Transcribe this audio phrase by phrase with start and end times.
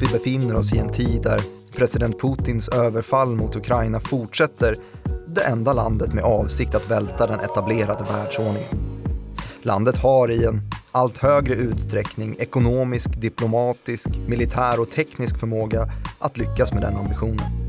[0.00, 1.40] att vi befinner oss i en tid där
[1.76, 4.76] president Putins överfall mot Ukraina fortsätter,
[5.28, 8.68] det enda landet med avsikt att välta den etablerade världsordningen.
[9.62, 16.72] Landet har i en allt högre utsträckning ekonomisk, diplomatisk, militär och teknisk förmåga att lyckas
[16.72, 17.59] med den ambitionen.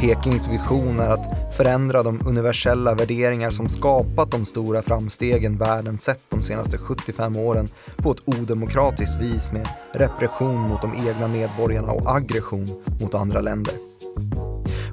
[0.00, 6.20] Pekings vision är att förändra de universella värderingar som skapat de stora framstegen världen sett
[6.28, 12.16] de senaste 75 åren på ett odemokratiskt vis med repression mot de egna medborgarna och
[12.16, 13.74] aggression mot andra länder.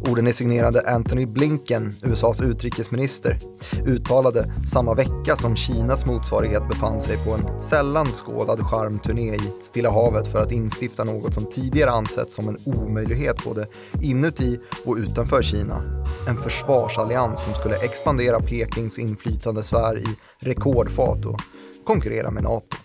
[0.01, 3.39] Orden är signerade Anthony Blinken, USAs utrikesminister,
[3.85, 9.91] uttalade samma vecka som Kinas motsvarighet befann sig på en sällan skådad charmturné i Stilla
[9.91, 13.67] havet för att instifta något som tidigare ansetts som en omöjlighet både
[14.01, 16.05] inuti och utanför Kina.
[16.27, 20.07] En försvarsallians som skulle expandera Pekings inflytandesfär i
[20.39, 21.41] rekordfart och
[21.85, 22.77] konkurrera med NATO.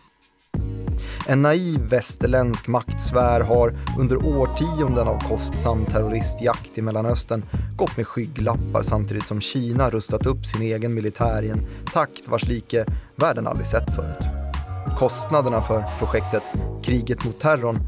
[1.27, 7.45] En naiv västerländsk maktsfär har under årtionden av kostsam terroristjakt i Mellanöstern
[7.77, 12.45] gått med skygglappar samtidigt som Kina rustat upp sin egen militär i en takt vars
[12.45, 12.87] like
[13.17, 14.27] världen aldrig sett förut.
[14.99, 16.43] Kostnaderna för projektet
[16.83, 17.79] Kriget mot terrorn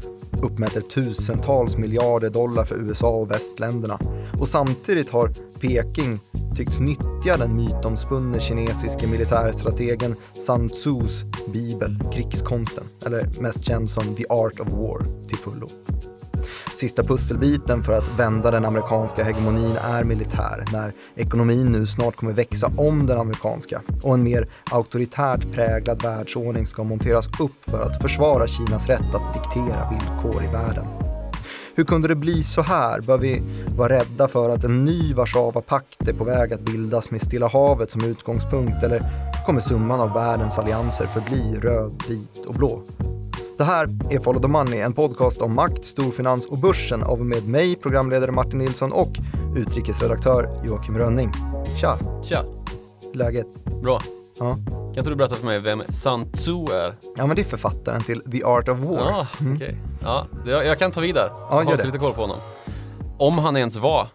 [0.41, 3.99] uppmäter tusentals miljarder dollar för USA och västländerna
[4.39, 6.19] och samtidigt har Peking
[6.55, 14.25] tycks nyttja den mytomspunne kinesiske militärstrategen Sun Tzus bibel, krigskonsten, eller mest känd som The
[14.29, 15.69] Art of War, till fullo.
[16.73, 22.33] Sista pusselbiten för att vända den amerikanska hegemonin är militär, när ekonomin nu snart kommer
[22.33, 28.01] växa om den amerikanska och en mer auktoritärt präglad världsordning ska monteras upp för att
[28.01, 31.04] försvara Kinas rätt att diktera villkor i världen.
[31.77, 33.01] Hur kunde det bli så här?
[33.01, 33.41] Bör vi
[33.77, 37.89] vara rädda för att en ny Warszawapakt är på väg att bildas med Stilla havet
[37.89, 39.03] som utgångspunkt eller
[39.45, 42.81] kommer summan av världens allianser förbli röd, vit och blå?
[43.57, 47.47] Det här är Follow the Money, en podcast om makt, storfinans och börsen av med
[47.47, 49.11] mig, programledare Martin Nilsson och
[49.57, 51.31] utrikesredaktör Joakim Rönning.
[51.81, 51.97] Tja!
[52.23, 52.43] Tja!
[53.13, 53.47] Läget?
[53.83, 54.01] Bra.
[54.39, 54.53] Ja.
[54.65, 56.95] Kan inte du berätta för mig vem Sun Tzu är?
[57.17, 58.97] ja, men det är författaren till The Art of War.
[59.11, 59.77] Ja, okej.
[60.01, 61.27] Ja, det- jag, jag kan ta vid där.
[61.31, 62.37] Ja, jag har lite koll på honom.
[63.19, 64.07] Om han ens var.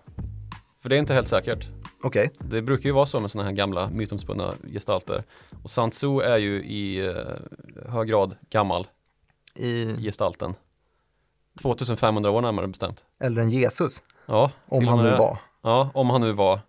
[0.83, 1.69] För det är inte helt säkert.
[2.03, 5.25] Okej, Det brukar ju vara så med sådana här gamla mytomspunna gestalter.
[5.63, 7.15] Och Sun Tzu är ju i eh,
[7.93, 8.87] hög grad gammal
[9.57, 10.55] i gestalten.
[11.63, 13.05] 2500 år närmare bestämt.
[13.21, 15.39] äldre än Jesus, Ja, om han nu var.
[15.63, 16.61] Ja, om han nu var.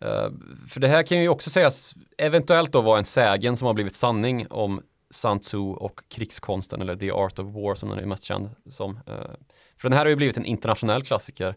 [0.00, 0.30] Eh,
[0.68, 3.94] för det här kan ju också sägas eventuellt då vara en sägen som har blivit
[3.94, 8.24] sanning om Sun Tzu och krigskonsten eller The Art of War som den är mest
[8.24, 8.96] känd som.
[9.06, 9.30] Eh,
[9.76, 11.54] för den här har ju blivit en internationell klassiker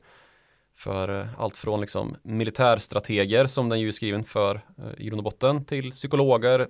[0.76, 4.62] för eh, allt från liksom militärstrateger som den ju är skriven för
[4.98, 6.68] i grund och botten till psykologer,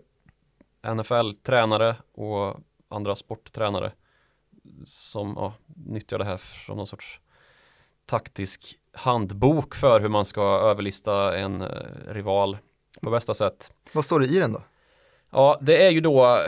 [0.83, 2.59] NFL-tränare och
[2.89, 3.91] andra sporttränare
[4.85, 7.19] som ja, nyttjar det här som någon sorts
[8.05, 11.67] taktisk handbok för hur man ska överlista en eh,
[12.07, 12.57] rival
[13.01, 13.71] på bästa sätt.
[13.93, 14.63] Vad står det i den då?
[15.31, 16.39] Ja, det är ju då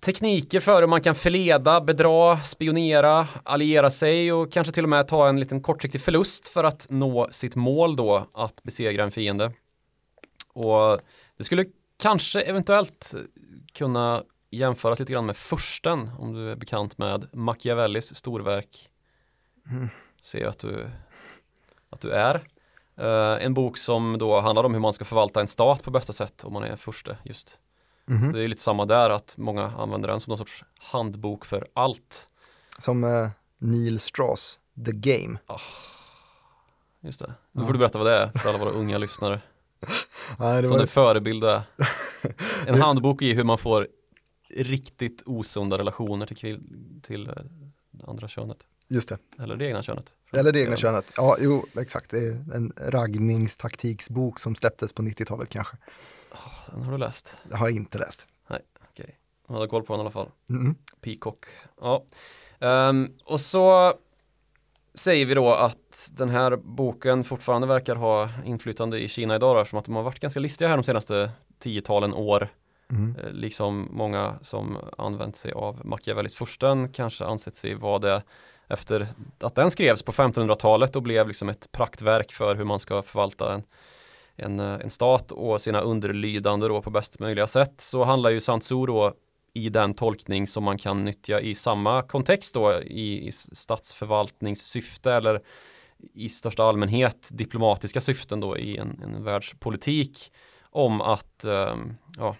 [0.00, 5.08] tekniker för hur man kan förleda, bedra, spionera, alliera sig och kanske till och med
[5.08, 9.52] ta en liten kortsiktig förlust för att nå sitt mål då att besegra en fiende.
[10.52, 11.00] Och
[11.36, 11.64] det skulle
[12.02, 13.14] kanske eventuellt
[13.72, 18.88] kunna jämföras lite grann med försten om du är bekant med Machiavellis storverk.
[20.24, 20.90] Ser att du,
[21.90, 22.48] att du är.
[22.96, 26.12] Eh, en bok som då handlar om hur man ska förvalta en stat på bästa
[26.12, 27.58] sätt om man är förste just.
[28.06, 28.32] Mhm.
[28.32, 32.28] Det är lite samma där att många använder den som någon sorts handbok för allt.
[32.78, 35.38] Som eh, Neil Strauss, The Game.
[37.00, 37.34] Just det.
[37.52, 39.40] Nu får du berätta vad det är för alla våra unga lyssnare.
[40.38, 41.62] Nej, det Som var, en förebild är.
[42.66, 43.88] En handbok i hur man får
[44.56, 46.60] riktigt osunda relationer till,
[47.02, 47.34] till eh,
[47.90, 48.66] det andra könet.
[48.88, 49.18] Just det.
[49.38, 50.14] Eller det egna könet.
[50.36, 51.04] Eller det egna könet.
[51.16, 52.10] Ja, jo, exakt.
[52.10, 55.76] Det är en raggningstaktiksbok som släpptes på 90-talet kanske.
[56.70, 57.36] Den har du läst.
[57.50, 58.26] Det har jag inte läst.
[58.90, 59.18] Okej.
[59.48, 60.28] Jag hade koll på den i alla fall.
[60.50, 60.74] Mm.
[61.00, 61.44] Peacock.
[61.80, 62.04] Ja.
[62.60, 63.94] Ehm, och så
[64.94, 69.60] säger vi då att den här boken fortfarande verkar ha inflytande i Kina idag då,
[69.60, 72.48] eftersom att de har varit ganska listiga här de senaste tiotalen år.
[72.90, 73.16] Mm.
[73.32, 78.22] Liksom många som använt sig av Machiavellis fursten kanske ansett sig vara det
[78.68, 79.06] efter
[79.40, 83.54] att den skrevs på 1500-talet och blev liksom ett praktverk för hur man ska förvalta
[83.54, 83.62] en,
[84.36, 87.74] en, eh, en stat och sina underlydande då på bästa möjliga sätt.
[87.76, 89.12] Så handlar ju Sun då
[89.54, 95.40] i den tolkning som man kan nyttja i samma kontext då i, i statsförvaltningssyfte eller
[96.14, 100.32] i största allmänhet diplomatiska syften då i en, en världspolitik
[100.70, 102.36] om att ehm, ja,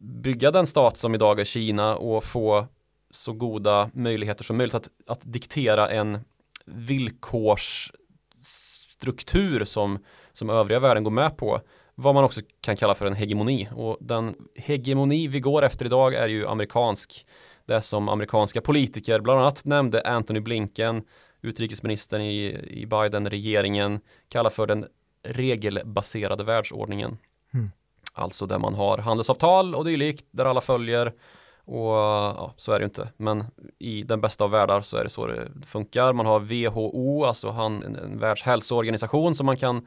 [0.00, 2.66] bygga den stat som idag är Kina och få
[3.10, 6.18] så goda möjligheter som möjligt att, att diktera en
[6.66, 9.98] villkorsstruktur som,
[10.32, 11.60] som övriga världen går med på
[11.94, 16.14] vad man också kan kalla för en hegemoni och den hegemoni vi går efter idag
[16.14, 17.26] är ju amerikansk
[17.66, 21.02] det som amerikanska politiker bland annat nämnde Anthony Blinken
[21.40, 24.86] utrikesministern i, i Biden-regeringen kallar för den
[25.22, 27.18] regelbaserade världsordningen.
[27.54, 27.70] Mm.
[28.12, 31.12] Alltså där man har handelsavtal och dylikt där alla följer
[31.68, 33.08] och ja, så är det ju inte.
[33.16, 33.44] Men
[33.78, 36.12] i den bästa av världar så är det så det funkar.
[36.12, 39.86] Man har WHO, alltså han, en, en världshälsoorganisation som man kan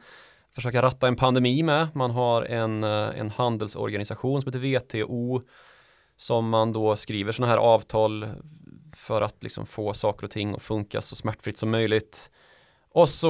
[0.54, 1.88] försöka ratta en pandemi med.
[1.94, 5.42] Man har en, eh, en handelsorganisation som heter WTO
[6.16, 8.28] som man då skriver sådana här avtal
[8.96, 12.30] för att liksom få saker och ting att funka så smärtfritt som möjligt.
[12.92, 13.28] Och så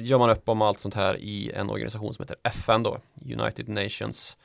[0.00, 3.68] gör man upp om allt sånt här i en organisation som heter FN då, United
[3.68, 4.36] Nations.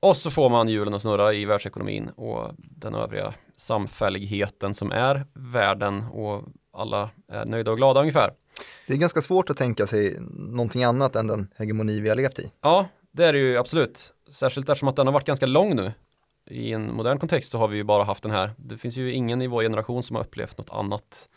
[0.00, 5.26] Och så får man hjulen att snurra i världsekonomin och den övriga samfälligheten som är
[5.34, 8.30] världen och alla är nöjda och glada ungefär.
[8.86, 12.38] Det är ganska svårt att tänka sig någonting annat än den hegemoni vi har levt
[12.38, 12.52] i.
[12.60, 14.12] Ja, det är det ju absolut.
[14.30, 15.92] Särskilt eftersom att den har varit ganska lång nu.
[16.50, 18.50] I en modern kontext så har vi ju bara haft den här.
[18.56, 21.28] Det finns ju ingen i vår generation som har upplevt något annat.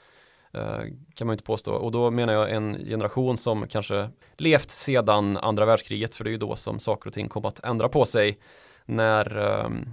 [0.54, 0.84] Eh,
[1.14, 1.74] kan man inte påstå.
[1.74, 6.16] Och då menar jag en generation som kanske levt sedan andra världskriget.
[6.16, 8.40] För det är ju då som saker och ting kom att ändra på sig.
[8.86, 9.90] När, ehm,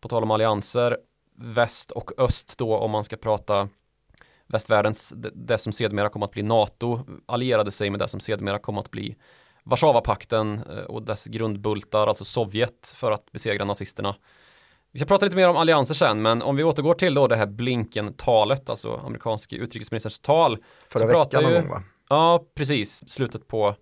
[0.00, 0.96] på tal om allianser,
[1.36, 3.68] väst och öst då om man ska prata
[4.46, 8.78] västvärldens, det, som sedermera kom att bli NATO, allierade sig med det som sedermera kom
[8.78, 9.16] att bli
[9.62, 14.16] Warszawapakten eh, och dess grundbultar, alltså Sovjet, för att besegra nazisterna.
[14.94, 17.36] Vi ska prata lite mer om allianser sen, men om vi återgår till då det
[17.36, 20.58] här Blinken-talet, alltså amerikanske utrikesministerns tal.
[20.88, 21.82] Förra veckan någon gång va?
[22.08, 23.10] Ja, precis.
[23.10, 23.74] Slutet på,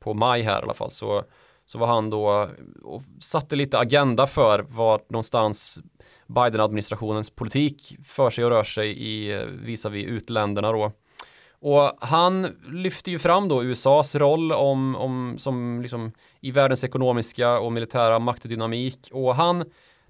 [0.00, 0.90] på maj här i alla fall.
[0.90, 1.24] Så,
[1.66, 2.48] så var han då
[2.82, 5.80] och satte lite agenda för var någonstans
[6.26, 10.92] Biden-administrationens politik för sig och rör sig i visavi utländerna då.
[11.52, 17.58] Och han lyfter ju fram då USAs roll om, om, som liksom i världens ekonomiska
[17.58, 19.64] och militära maktdynamik och han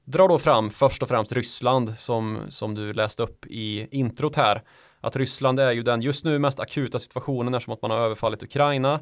[0.05, 4.62] drar då fram först och främst Ryssland som, som du läste upp i introt här.
[5.01, 8.43] Att Ryssland är ju den just nu mest akuta situationen eftersom att man har överfallit
[8.43, 9.01] Ukraina.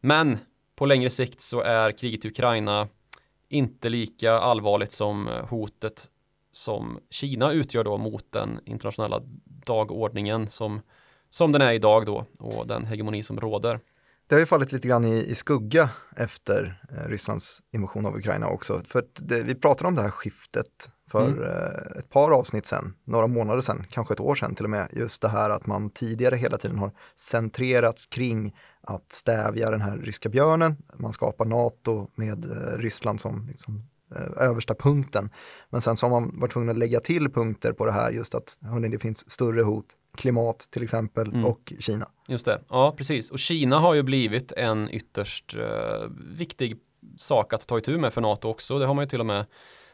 [0.00, 0.38] Men
[0.76, 2.88] på längre sikt så är kriget i Ukraina
[3.48, 6.08] inte lika allvarligt som hotet
[6.52, 10.80] som Kina utgör då mot den internationella dagordningen som,
[11.30, 13.80] som den är idag då och den hegemoni som råder.
[14.32, 18.48] Det har ju fallit lite grann i, i skugga efter eh, Rysslands invasion av Ukraina
[18.48, 18.82] också.
[18.88, 21.42] För det, vi pratade om det här skiftet för mm.
[21.42, 24.88] eh, ett par avsnitt sedan, några månader sedan, kanske ett år sedan till och med.
[24.92, 29.96] Just det här att man tidigare hela tiden har centrerats kring att stävja den här
[29.96, 30.76] ryska björnen.
[30.94, 33.88] Man skapar NATO med eh, Ryssland som liksom
[34.36, 35.30] översta punkten.
[35.70, 38.34] Men sen så har man varit tvungen att lägga till punkter på det här just
[38.34, 39.86] att hörni, det finns större hot,
[40.16, 41.44] klimat till exempel mm.
[41.44, 42.08] och Kina.
[42.28, 43.30] Just det, ja precis.
[43.30, 45.62] Och Kina har ju blivit en ytterst uh,
[46.36, 46.76] viktig
[47.16, 48.78] sak att ta itu med för NATO också.
[48.78, 49.44] Det har man ju till och med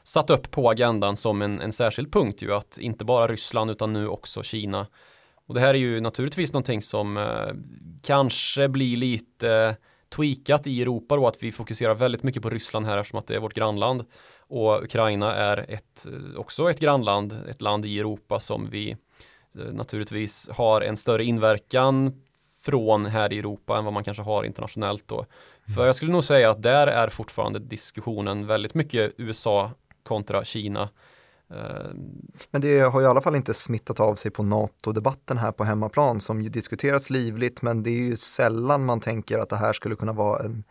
[0.02, 3.92] satt upp på agendan som en, en särskild punkt ju att inte bara Ryssland utan
[3.92, 4.87] nu också Kina.
[5.46, 7.52] Och det här är ju naturligtvis någonting som uh,
[8.02, 9.76] kanske blir lite
[10.08, 13.34] tweakat i Europa då att vi fokuserar väldigt mycket på Ryssland här eftersom att det
[13.34, 14.04] är vårt grannland
[14.40, 20.48] och Ukraina är ett, också ett grannland, ett land i Europa som vi eh, naturligtvis
[20.48, 22.22] har en större inverkan
[22.60, 25.16] från här i Europa än vad man kanske har internationellt då.
[25.16, 25.74] Mm.
[25.76, 29.70] För jag skulle nog säga att där är fortfarande diskussionen väldigt mycket USA
[30.02, 30.88] kontra Kina Eh,
[32.50, 35.64] men det har ju i alla fall inte smittat av sig på NATO-debatten här på
[35.64, 39.72] hemmaplan som ju diskuterats livligt men det är ju sällan man tänker att det här
[39.72, 40.64] skulle kunna vara en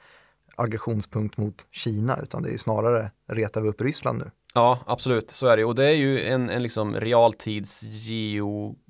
[0.55, 4.31] aggressionspunkt mot Kina utan det är snarare retar vi upp Ryssland nu.
[4.53, 8.81] Ja, absolut, så är det och det är ju en, en liksom realtids geopolitik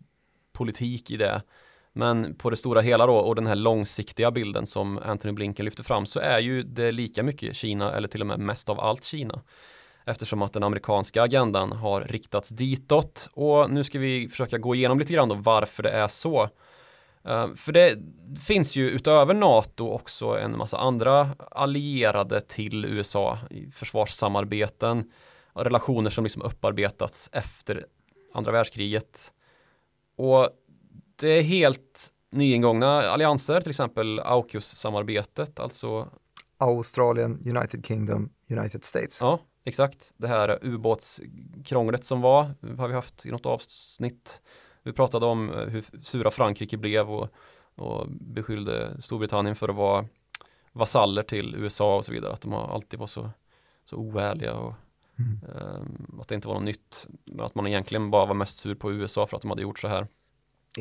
[1.11, 1.41] i det.
[1.93, 5.83] Men på det stora hela då och den här långsiktiga bilden som Anthony Blinken lyfter
[5.83, 9.03] fram så är ju det lika mycket Kina eller till och med mest av allt
[9.03, 9.41] Kina
[10.07, 14.99] eftersom att den amerikanska agendan har riktats ditåt och nu ska vi försöka gå igenom
[14.99, 16.49] lite grann då varför det är så.
[17.27, 17.97] Uh, för det
[18.39, 25.11] finns ju utöver NATO också en massa andra allierade till USA i försvarssamarbeten
[25.53, 27.85] och relationer som liksom upparbetats efter
[28.33, 29.33] andra världskriget.
[30.17, 30.49] Och
[31.15, 36.07] det är helt nyingångna allianser, till exempel AUKUS-samarbetet, alltså
[36.57, 39.21] Australien, United Kingdom, United States.
[39.21, 42.43] Ja, Exakt, det här ubåtskrånglet som var
[42.77, 44.41] har vi haft i något avsnitt.
[44.83, 47.29] Vi pratade om eh, hur sura Frankrike blev och,
[47.75, 50.05] och beskyllde Storbritannien för att vara
[50.71, 52.33] vasaller till USA och så vidare.
[52.33, 53.29] Att de alltid var så,
[53.83, 54.73] så oärliga och
[55.19, 55.39] Mm.
[55.55, 57.07] Um, att det inte var något nytt,
[57.39, 59.87] att man egentligen bara var mest sur på USA för att de hade gjort så
[59.87, 60.07] här.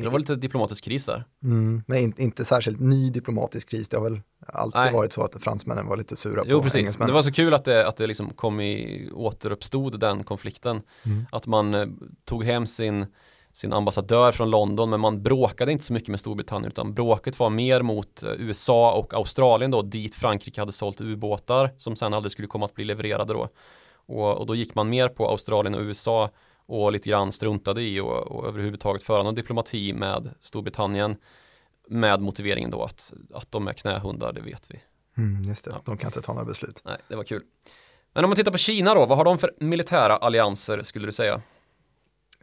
[0.03, 1.25] Det var lite diplomatisk kris där.
[1.43, 3.89] Mm, men inte, inte särskilt ny diplomatisk kris.
[3.89, 4.93] Det har väl alltid Nej.
[4.93, 6.77] varit så att fransmännen var lite sura jo, på precis.
[6.77, 7.07] engelsmän.
[7.07, 10.81] Det var så kul att det, att det liksom kom i, återuppstod den konflikten.
[11.03, 11.25] Mm.
[11.31, 11.87] Att man eh,
[12.25, 13.05] tog hem sin,
[13.53, 17.49] sin ambassadör från London men man bråkade inte så mycket med Storbritannien utan bråket var
[17.49, 22.31] mer mot eh, USA och Australien då dit Frankrike hade sålt ubåtar som sen aldrig
[22.31, 23.47] skulle komma att bli levererade då.
[24.07, 26.29] Och, och då gick man mer på Australien och USA
[26.67, 31.15] och lite grann struntade i och, och överhuvudtaget föra någon diplomati med Storbritannien
[31.87, 34.79] med motiveringen då att, att de är knähundar, det vet vi.
[35.17, 35.81] Mm, just det, ja.
[35.85, 36.81] de kan inte ta några beslut.
[36.85, 37.43] Nej, det var kul.
[38.13, 41.11] Men om man tittar på Kina då, vad har de för militära allianser skulle du
[41.11, 41.41] säga?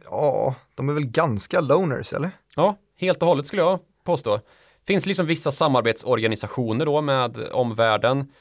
[0.03, 2.31] Ja, de är väl ganska loners, eller?
[2.55, 4.39] Ja, helt och hållet skulle jag påstå.
[4.87, 8.31] Finns liksom vissa samarbetsorganisationer då med omvärlden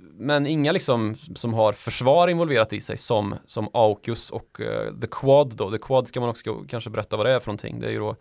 [0.00, 5.06] men inga liksom som har försvar involverat i sig som, som AUKUS och uh, The
[5.06, 5.70] Quad då.
[5.70, 7.80] The Quad ska man också kanske berätta vad det är för någonting.
[7.80, 8.16] Det är ju då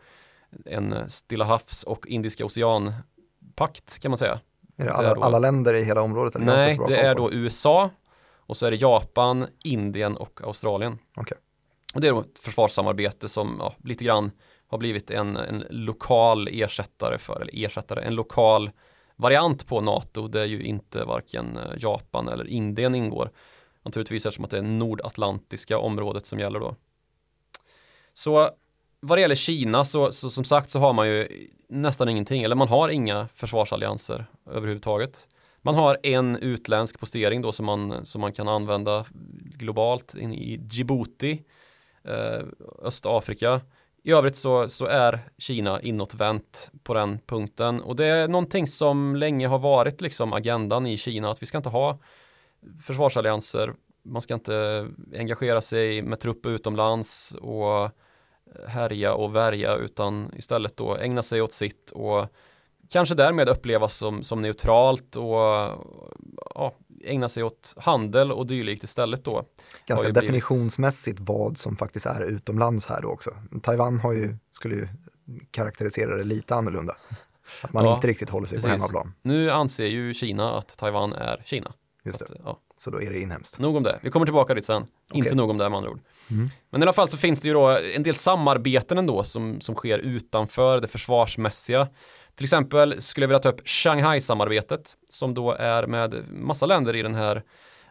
[0.66, 4.40] en Stilla havs och Indiska oceanpakt kan man säga.
[4.78, 6.36] Är det alla, det då, alla länder i hela området?
[6.36, 7.90] Eller nej, det är då USA
[8.36, 10.98] och så är det Japan, Indien och Australien.
[11.16, 11.38] Okay.
[11.94, 14.32] Och det är då ett försvarssamarbete som ja, lite grann
[14.68, 18.72] har blivit en, en lokal ersättare för, eller ersättare, en lokal
[19.18, 23.32] variant på NATO där ju inte varken eh, Japan eller Indien ingår.
[23.84, 26.76] Naturligtvis eftersom att det är nordatlantiska området som gäller då.
[28.14, 28.50] Så
[29.00, 32.56] vad det gäller Kina så, så, som sagt så har man ju nästan ingenting, eller
[32.56, 35.28] man har inga försvarsallianser överhuvudtaget.
[35.62, 39.06] Man har en utländsk postering då som man, som man kan använda
[39.58, 41.44] globalt in i Djibouti,
[42.04, 42.46] eh,
[42.82, 43.62] Östafrika.
[44.08, 47.82] I övrigt så, så är Kina inåtvänt på den punkten.
[47.82, 51.58] Och det är någonting som länge har varit liksom agendan i Kina att vi ska
[51.58, 51.98] inte ha
[52.86, 53.74] försvarsallianser,
[54.04, 57.90] man ska inte engagera sig med trupp utomlands och
[58.68, 62.28] härja och värja utan istället då ägna sig åt sitt och
[62.90, 65.38] kanske därmed upplevas som, som neutralt och
[66.56, 66.74] ja,
[67.04, 69.46] ägna sig åt handel och dylikt istället då.
[69.86, 71.30] Ganska definitionsmässigt blivit...
[71.30, 73.32] vad som faktiskt är utomlands här då också.
[73.62, 74.88] Taiwan har ju, skulle ju
[75.52, 76.96] karaktärisera det lite annorlunda.
[77.62, 78.72] Att man ja, inte riktigt håller sig precis.
[78.72, 79.14] på hemmaplan.
[79.22, 81.74] Nu anser ju Kina att Taiwan är Kina.
[82.04, 82.26] Just det.
[82.26, 82.60] Att, ja.
[82.78, 83.60] Så då är det inhemskt.
[83.60, 84.00] Nog om det.
[84.02, 84.82] Vi kommer tillbaka dit sen.
[84.82, 85.20] Okay.
[85.20, 86.00] Inte nog om det med andra ord.
[86.30, 86.50] Mm.
[86.70, 89.76] Men i alla fall så finns det ju då en del samarbeten ändå som, som
[89.76, 91.88] sker utanför det försvarsmässiga.
[92.38, 97.02] Till exempel skulle jag vilja ta upp Shanghai-samarbetet som då är med massa länder i
[97.02, 97.44] den här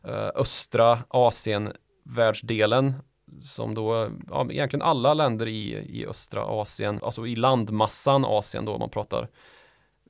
[0.04, 2.94] eh, östra Asien-världsdelen
[3.42, 8.72] som då, ja, egentligen alla länder i, i östra Asien, alltså i landmassan Asien då,
[8.72, 9.28] om man pratar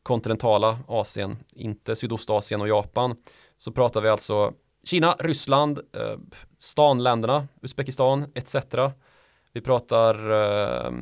[0.02, 3.16] kontinentala Asien, inte Sydostasien och Japan,
[3.57, 4.52] så pratar vi alltså
[4.85, 6.16] Kina, Ryssland, eh,
[6.59, 8.57] stanländerna, Uzbekistan etc.
[9.52, 10.93] Vi pratar eh,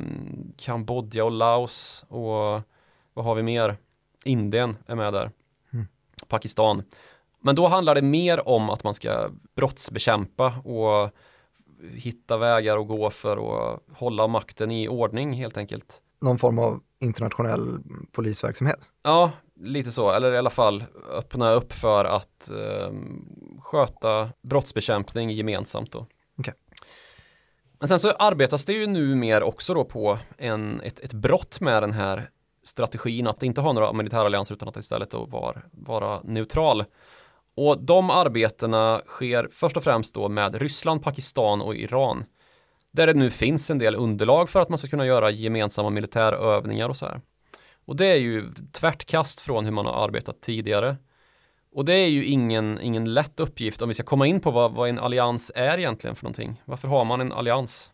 [0.56, 2.73] Kambodja och Laos och
[3.14, 3.76] vad har vi mer?
[4.24, 5.30] Indien är med där.
[5.72, 5.86] Mm.
[6.28, 6.82] Pakistan.
[7.40, 11.10] Men då handlar det mer om att man ska brottsbekämpa och
[11.92, 16.00] hitta vägar att gå för att hålla makten i ordning helt enkelt.
[16.20, 17.78] Någon form av internationell
[18.12, 18.92] polisverksamhet?
[19.02, 22.92] Ja, lite så, eller i alla fall öppna upp för att eh,
[23.60, 26.06] sköta brottsbekämpning gemensamt då.
[26.38, 26.54] Okay.
[27.78, 31.60] Men sen så arbetas det ju nu mer också då på en, ett, ett brott
[31.60, 32.30] med den här
[32.64, 36.84] strategin att inte ha några militära allianser utan att istället då vara, vara neutral.
[37.56, 42.24] Och de arbetena sker först och främst då med Ryssland, Pakistan och Iran.
[42.92, 46.88] Där det nu finns en del underlag för att man ska kunna göra gemensamma militärövningar
[46.88, 47.20] och så här.
[47.84, 50.96] Och det är ju tvärtkast från hur man har arbetat tidigare.
[51.72, 54.72] Och det är ju ingen, ingen lätt uppgift om vi ska komma in på vad,
[54.72, 56.62] vad en allians är egentligen för någonting.
[56.64, 57.90] Varför har man en allians?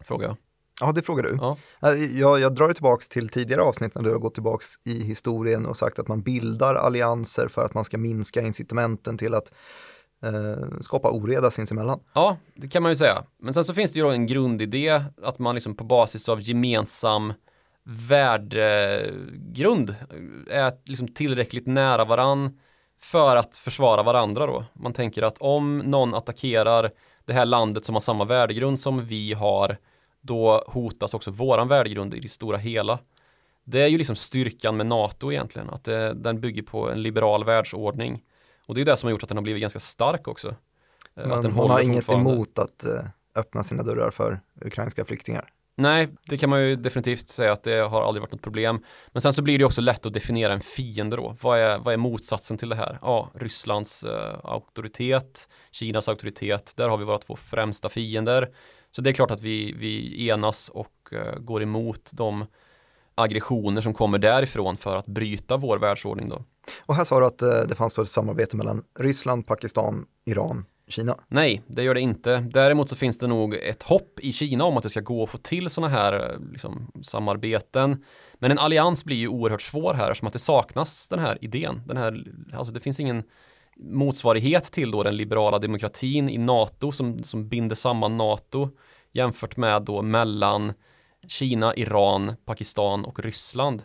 [0.00, 0.36] Frågar jag.
[0.80, 1.38] Ja, det frågar du.
[1.40, 1.56] Ja.
[1.82, 5.02] Äh, jag, jag drar det tillbaka till tidigare avsnitt när du har gått tillbaka i
[5.02, 9.52] historien och sagt att man bildar allianser för att man ska minska incitamenten till att
[10.24, 12.00] eh, skapa oreda sinsemellan.
[12.14, 13.24] Ja, det kan man ju säga.
[13.38, 16.40] Men sen så finns det ju då en grundidé att man liksom på basis av
[16.40, 17.32] gemensam
[18.08, 19.94] värdegrund
[20.50, 22.58] är liksom tillräckligt nära varann
[23.00, 24.64] för att försvara varandra då.
[24.72, 26.90] Man tänker att om någon attackerar
[27.24, 29.76] det här landet som har samma värdegrund som vi har
[30.26, 32.98] då hotas också våran värdegrund i det stora hela.
[33.64, 37.44] Det är ju liksom styrkan med NATO egentligen, att det, den bygger på en liberal
[37.44, 38.22] världsordning.
[38.66, 40.48] Och det är det som har gjort att den har blivit ganska stark också.
[40.48, 40.54] Eh,
[41.14, 45.52] Men att den man har inget emot att uh, öppna sina dörrar för ukrainska flyktingar?
[45.78, 48.84] Nej, det kan man ju definitivt säga att det har aldrig varit något problem.
[49.12, 51.36] Men sen så blir det också lätt att definiera en fiende då.
[51.40, 52.98] Vad är, vad är motsatsen till det här?
[53.02, 58.50] Ja, Rysslands eh, auktoritet, Kinas auktoritet, där har vi våra två främsta fiender.
[58.96, 62.44] Så det är klart att vi, vi enas och eh, går emot de
[63.14, 66.44] aggressioner som kommer därifrån för att bryta vår världsordning då.
[66.80, 71.16] Och här sa du att eh, det fanns ett samarbete mellan Ryssland, Pakistan, Iran, Kina?
[71.28, 72.38] Nej, det gör det inte.
[72.38, 75.30] Däremot så finns det nog ett hopp i Kina om att det ska gå att
[75.30, 78.04] få till sådana här eh, liksom, samarbeten.
[78.34, 81.82] Men en allians blir ju oerhört svår här som att det saknas den här idén.
[81.86, 83.22] Den här, alltså det finns ingen
[83.78, 88.70] motsvarighet till då den liberala demokratin i NATO som, som binder samman NATO
[89.12, 90.72] jämfört med då mellan
[91.28, 93.82] Kina, Iran, Pakistan och Ryssland.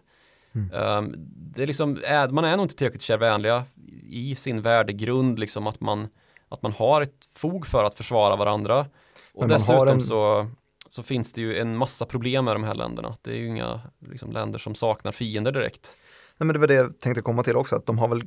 [0.55, 0.73] Mm.
[0.73, 3.63] Um, det är liksom, man är nog inte tillräckligt kärvänliga
[4.09, 6.07] i sin värdegrund, liksom att man,
[6.49, 8.85] att man har ett fog för att försvara varandra.
[9.33, 10.01] Och dessutom en...
[10.01, 10.47] så,
[10.87, 13.15] så finns det ju en massa problem med de här länderna.
[13.21, 15.97] Det är ju inga liksom, länder som saknar fiender direkt.
[16.41, 18.23] Nej, men det var det jag tänkte komma till också, att de har väl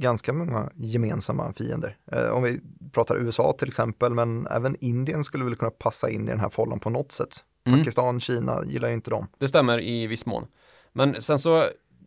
[0.00, 1.96] ganska många gemensamma fiender.
[2.12, 2.60] Eh, om vi
[2.92, 6.48] pratar USA till exempel, men även Indien skulle väl kunna passa in i den här
[6.48, 7.44] follan på något sätt.
[7.66, 7.78] Mm.
[7.78, 9.26] Pakistan, Kina gillar ju inte dem.
[9.38, 10.46] Det stämmer i viss mån.
[10.92, 11.64] Men sen så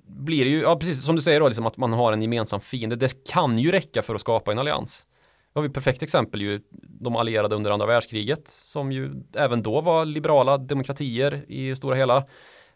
[0.08, 2.60] blir det ju, ja precis som du säger då, liksom att man har en gemensam
[2.60, 2.96] fiende.
[2.96, 5.06] Det kan ju räcka för att skapa en allians.
[5.54, 9.82] Vi har vi perfekt exempel ju de allierade under andra världskriget som ju även då
[9.82, 12.24] var liberala demokratier i stora hela.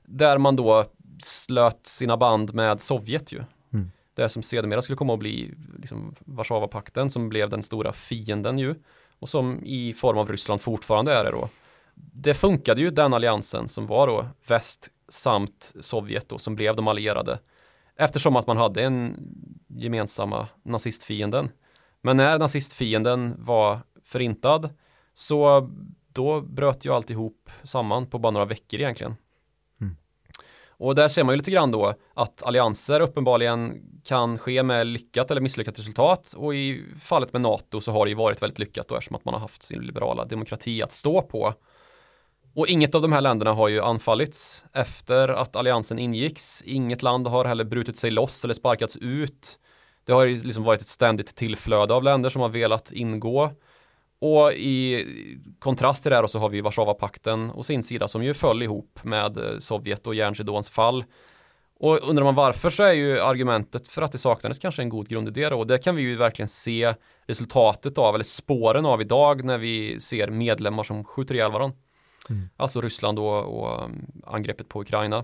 [0.08, 0.86] Där man då
[1.20, 3.44] slöt sina band med Sovjet ju.
[3.74, 3.92] Mm.
[4.14, 8.76] Det som sedermera skulle komma att bli liksom Warszawapakten som blev den stora fienden ju.
[9.20, 11.50] Och som i form av Ryssland fortfarande är det då.
[11.96, 16.88] Det funkade ju den alliansen som var då väst samt Sovjet då som blev de
[16.88, 17.40] allierade.
[17.96, 19.16] Eftersom att man hade en
[19.68, 21.50] gemensamma nazistfienden.
[22.02, 24.70] Men när nazistfienden var förintad
[25.14, 25.70] så
[26.08, 29.16] då bröt ju alltihop samman på bara några veckor egentligen.
[30.78, 35.32] Och där ser man ju lite grann då att allianser uppenbarligen kan ske med lyckat
[35.32, 38.88] eller misslyckat resultat och i fallet med NATO så har det ju varit väldigt lyckat
[38.88, 41.54] då eftersom att man har haft sin liberala demokrati att stå på.
[42.56, 46.62] Och inget av de här länderna har ju anfallits efter att alliansen ingicks.
[46.62, 49.60] Inget land har heller brutit sig loss eller sparkats ut.
[50.06, 53.52] Det har ju liksom varit ett ständigt tillflöde av länder som har velat ingå.
[54.20, 55.06] Och i
[55.60, 59.00] kontrast till det här så har vi Warszawapakten och sin sida som ju föll ihop
[59.04, 61.04] med Sovjet och järnridåns fall.
[61.80, 65.08] Och undrar man varför så är ju argumentet för att det saknades kanske en god
[65.08, 65.60] grundidé då.
[65.60, 66.94] Och det kan vi ju verkligen se
[67.28, 71.78] resultatet av, eller spåren av idag när vi ser medlemmar som skjuter ihjäl varandra.
[72.30, 72.50] Mm.
[72.58, 75.24] Alltså Ryssland och, och um, angreppet på Ukraina.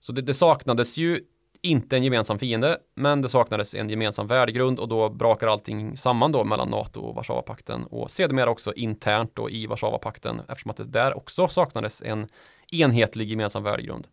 [0.00, 1.20] Så det, det, saknades ju
[1.62, 6.32] inte en gemensam fiende, men det saknades en gemensam värdegrund och då brakar allting samman
[6.32, 10.84] då mellan NATO och Warszawapakten och sedermera också internt då i Warszawapakten eftersom att det
[10.84, 12.28] där också saknades en
[12.72, 14.06] enhetlig gemensam värdegrund.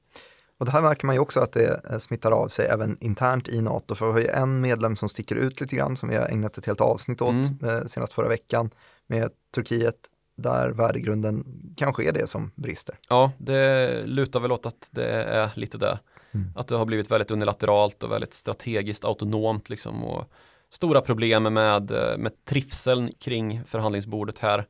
[0.59, 3.47] Och det här märker man ju också att det eh, smittar av sig även internt
[3.47, 6.15] i NATO, för vi har ju en medlem som sticker ut lite grann som vi
[6.15, 7.57] har ägnat ett helt avsnitt åt mm.
[7.63, 8.69] Eh, senast förra veckan
[9.07, 9.95] med Turkiet
[10.37, 11.45] där värdegrunden
[11.77, 12.95] kanske är det som brister.
[13.09, 15.99] Ja, det lutar väl åt att det är lite det.
[16.37, 16.51] Mm.
[16.55, 20.31] Att det har blivit väldigt unilateralt och väldigt strategiskt autonomt liksom och
[20.69, 24.67] stora problem med, med trivseln kring förhandlingsbordet här.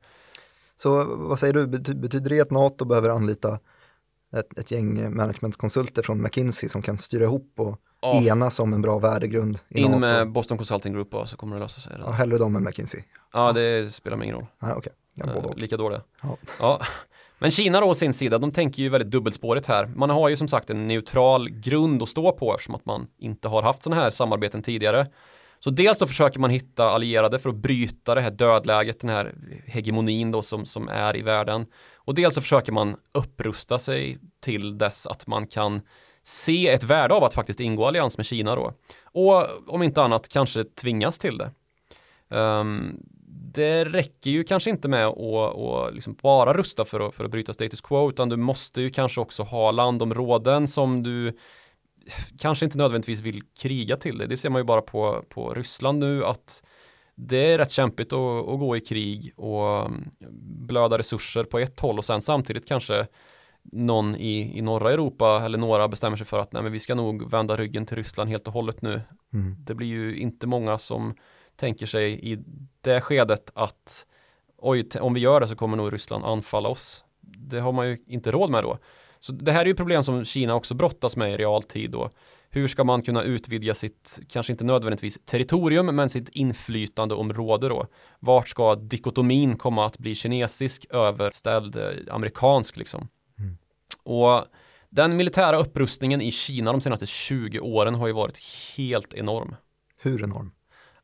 [0.76, 3.60] Så vad säger du, betyder det att NATO behöver anlita
[4.36, 8.22] ett, ett gäng managementkonsulter från McKinsey som kan styra ihop och ja.
[8.22, 9.60] enas om en bra värdegrund?
[9.70, 10.00] In NATO?
[10.00, 11.98] med Boston Consulting Group så kommer det lösa sig.
[12.00, 13.04] Ja, hellre dem än McKinsey.
[13.34, 14.48] Ja, det spelar mig ingen roll.
[14.60, 14.94] Ah, okay.
[15.14, 16.02] Ja, eh, lika dåliga.
[16.22, 16.38] Ja.
[16.60, 16.82] ja.
[17.40, 19.86] Men Kina då å sin sida, de tänker ju väldigt dubbelspårigt här.
[19.86, 23.48] Man har ju som sagt en neutral grund att stå på eftersom att man inte
[23.48, 25.08] har haft sådana här samarbeten tidigare.
[25.60, 29.34] Så dels så försöker man hitta allierade för att bryta det här dödläget, den här
[29.66, 31.66] hegemonin då som, som är i världen.
[31.96, 35.82] Och dels så försöker man upprusta sig till dess att man kan
[36.24, 38.74] se ett värde av att faktiskt ingå allians med Kina då.
[39.04, 41.52] Och om inte annat kanske tvingas till det.
[42.38, 43.00] Um,
[43.58, 47.54] det räcker ju kanske inte med att liksom bara rusta för att, för att bryta
[47.54, 51.38] status quo utan du måste ju kanske också ha landområden som du
[52.40, 54.26] kanske inte nödvändigtvis vill kriga till det.
[54.26, 56.64] Det ser man ju bara på, på Ryssland nu att
[57.16, 60.10] det är rätt kämpigt att, att gå i krig och mm,
[60.68, 63.08] blöda resurser på ett håll och sen samtidigt kanske
[63.64, 66.96] någon i, i norra Europa eller några bestämmer sig för att nej, men vi ska
[66.96, 69.02] nog vända ryggen till Ryssland helt och hållet nu.
[69.34, 69.56] Mm.
[69.60, 71.16] Det blir ju inte många som
[71.58, 72.38] tänker sig i
[72.82, 74.06] det skedet att
[74.58, 77.04] oj, om vi gör det så kommer nog Ryssland anfalla oss.
[77.22, 78.78] Det har man ju inte råd med då.
[79.20, 82.10] Så det här är ju problem som Kina också brottas med i realtid då.
[82.50, 87.88] Hur ska man kunna utvidga sitt, kanske inte nödvändigtvis territorium, men sitt inflytande område då?
[88.20, 93.08] Vart ska dikotomin komma att bli kinesisk överställd eh, amerikansk liksom?
[93.40, 93.58] Mm.
[94.04, 94.46] Och
[94.90, 98.38] den militära upprustningen i Kina de senaste 20 åren har ju varit
[98.78, 99.56] helt enorm.
[99.98, 100.52] Hur enorm?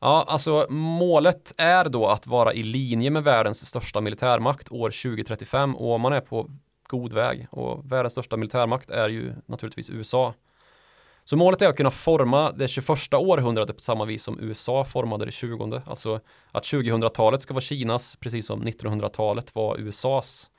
[0.04, 5.76] Ja, alltså målet är då att vara i linje med världens största militärmakt år 2035
[5.76, 6.50] och man är på
[6.88, 10.34] god väg och världens största militärmakt är ju naturligtvis USA.
[11.24, 15.24] Så målet är att kunna forma det 21 århundradet på samma vis som USA formade
[15.24, 15.82] det 20.
[15.86, 16.20] Alltså
[16.52, 20.50] att 2000-talet ska vara Kinas precis som 1900-talet var USAs.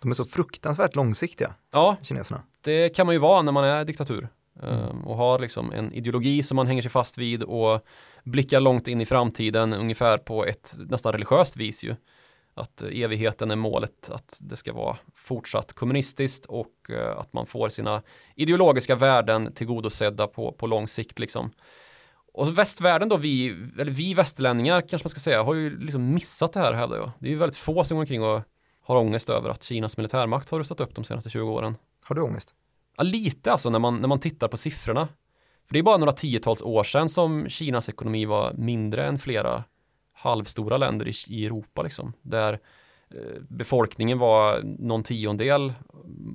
[0.00, 2.42] De är så fruktansvärt långsiktiga, Ja, kineserna.
[2.60, 4.28] det kan man ju vara när man är diktatur.
[4.62, 7.86] Ehm, och har liksom en ideologi som man hänger sig fast vid och
[8.24, 11.96] blickar långt in i framtiden ungefär på ett nästan religiöst vis ju.
[12.54, 17.46] Att eh, evigheten är målet, att det ska vara fortsatt kommunistiskt och eh, att man
[17.46, 18.02] får sina
[18.34, 21.50] ideologiska värden tillgodosedda på, på lång sikt liksom.
[22.32, 26.52] Och västvärlden då, vi, eller vi västerlänningar kanske man ska säga, har ju liksom missat
[26.52, 27.10] det här hävdar jag.
[27.18, 28.42] Det är ju väldigt få som går omkring och
[28.82, 31.76] har ångest över att Kinas militärmakt har rustat upp de senaste 20 åren.
[32.04, 32.54] Har du ångest?
[32.96, 35.08] Ja, lite alltså när man, när man tittar på siffrorna.
[35.66, 39.64] För det är bara några tiotals år sedan som Kinas ekonomi var mindre än flera
[40.12, 42.12] halvstora länder i, i Europa liksom.
[42.22, 42.52] Där
[43.10, 45.72] eh, befolkningen var någon tiondel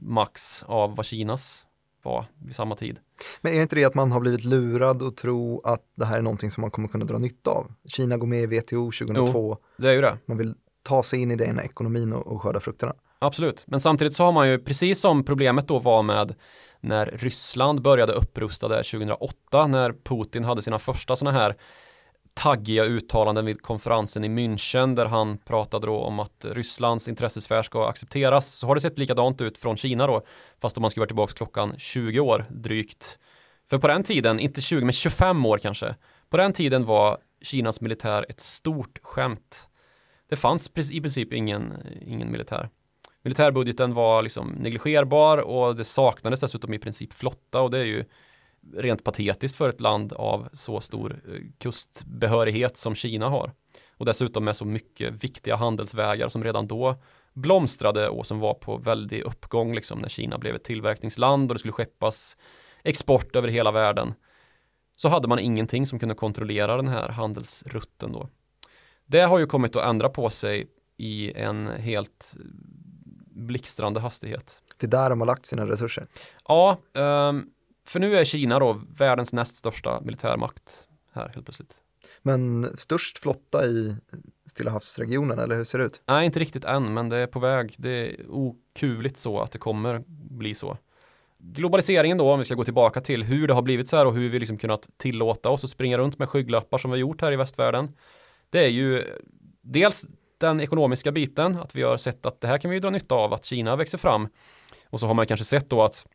[0.01, 1.65] max av vad Kinas
[2.03, 2.99] var vid samma tid.
[3.41, 6.21] Men är inte det att man har blivit lurad och tro att det här är
[6.21, 7.71] någonting som man kommer kunna dra nytta av?
[7.85, 10.17] Kina går med i WTO 2002, Det är ju det.
[10.25, 12.93] man vill ta sig in i den ekonomin och, och skörda frukterna.
[13.19, 16.35] Absolut, men samtidigt så har man ju precis som problemet då var med
[16.79, 21.55] när Ryssland började upprusta där 2008 när Putin hade sina första sådana här
[22.33, 27.89] taggiga uttalanden vid konferensen i München där han pratade då om att Rysslands intressesfär ska
[27.89, 30.21] accepteras så har det sett likadant ut från Kina då
[30.61, 33.19] fast om man ska vara tillbaka klockan 20 år drygt.
[33.69, 35.95] För på den tiden, inte 20 men 25 år kanske
[36.29, 39.69] på den tiden var Kinas militär ett stort skämt.
[40.29, 42.69] Det fanns i princip ingen, ingen militär
[43.23, 48.05] militärbudgeten var liksom negligerbar och det saknades dessutom i princip flotta och det är ju
[48.75, 53.51] rent patetiskt för ett land av så stor eh, kustbehörighet som Kina har.
[53.97, 56.95] Och dessutom med så mycket viktiga handelsvägar som redan då
[57.33, 61.59] blomstrade och som var på väldig uppgång liksom när Kina blev ett tillverkningsland och det
[61.59, 62.37] skulle skeppas
[62.83, 64.13] export över hela världen.
[64.95, 68.29] Så hade man ingenting som kunde kontrollera den här handelsrutten då.
[69.05, 72.37] Det har ju kommit att ändra på sig i en helt
[73.39, 74.61] blixtrande hastighet.
[74.77, 76.07] Det är där de har lagt sina resurser.
[76.47, 77.49] Ja, ehm,
[77.85, 81.77] för nu är Kina då världens näst största militärmakt här helt plötsligt.
[82.21, 83.95] Men störst flotta i
[84.45, 86.01] Stilla havsregionen, eller hur ser det ut?
[86.05, 87.75] Nej, inte riktigt än, men det är på väg.
[87.77, 90.77] Det är okuvligt så att det kommer bli så.
[91.37, 94.13] Globaliseringen då, om vi ska gå tillbaka till hur det har blivit så här och
[94.13, 97.21] hur vi liksom kunnat tillåta oss att springa runt med skygglappar som vi har gjort
[97.21, 97.91] här i västvärlden.
[98.49, 99.03] Det är ju
[99.61, 100.07] dels
[100.39, 103.33] den ekonomiska biten, att vi har sett att det här kan vi dra nytta av,
[103.33, 104.27] att Kina växer fram.
[104.89, 106.05] Och så har man kanske sett då att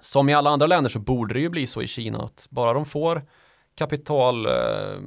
[0.00, 2.72] som i alla andra länder så borde det ju bli så i Kina att bara
[2.72, 3.22] de får
[3.74, 5.00] kapital eh,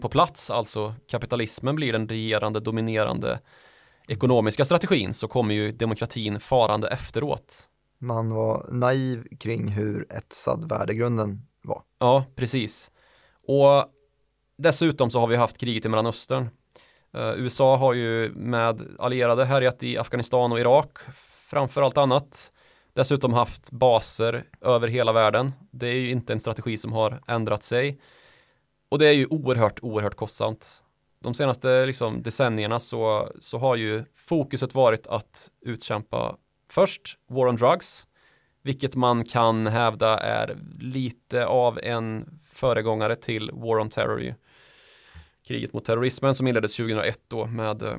[0.00, 3.40] på plats, alltså kapitalismen blir den regerande, dominerande
[4.08, 7.68] ekonomiska strategin så kommer ju demokratin farande efteråt.
[7.98, 11.82] Man var naiv kring hur etsad värdegrunden var.
[11.98, 12.90] Ja, precis.
[13.46, 13.86] Och
[14.58, 16.48] dessutom så har vi haft kriget i Mellanöstern.
[17.14, 20.98] Eh, USA har ju med allierade härjat i Afghanistan och Irak
[21.46, 22.52] framför allt annat.
[22.94, 25.52] Dessutom haft baser över hela världen.
[25.70, 28.00] Det är ju inte en strategi som har ändrat sig.
[28.88, 30.82] Och det är ju oerhört, oerhört kostsamt.
[31.20, 36.36] De senaste liksom, decennierna så, så har ju fokuset varit att utkämpa
[36.70, 38.06] först War on Drugs,
[38.62, 44.22] vilket man kan hävda är lite av en föregångare till War on Terror.
[44.22, 44.34] ju.
[45.46, 47.96] Kriget mot terrorismen som inleddes 2001 då med eh,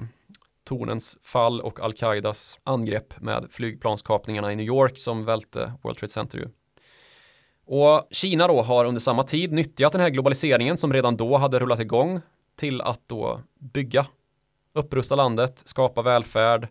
[0.64, 6.38] tornens fall och Al-Qaidas angrepp med flygplanskapningarna i New York som välte World Trade Center
[6.38, 6.46] ju.
[7.66, 11.60] Och Kina då har under samma tid nyttjat den här globaliseringen som redan då hade
[11.60, 12.22] rullat igång
[12.56, 14.08] till att då bygga,
[14.74, 16.68] upprusta landet, skapa välfärd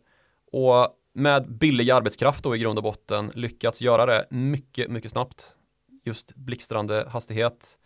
[0.52, 5.56] och med billig arbetskraft då i grund och botten lyckats göra det mycket, mycket snabbt.
[6.04, 7.78] Just blixtrande hastighet.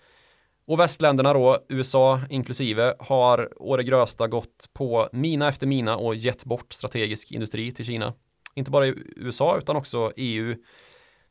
[0.67, 6.15] Och västländerna då, USA inklusive, har å det grövsta gått på mina efter mina och
[6.15, 8.15] gett bort strategisk industri till Kina.
[8.55, 10.57] Inte bara i USA utan också EU.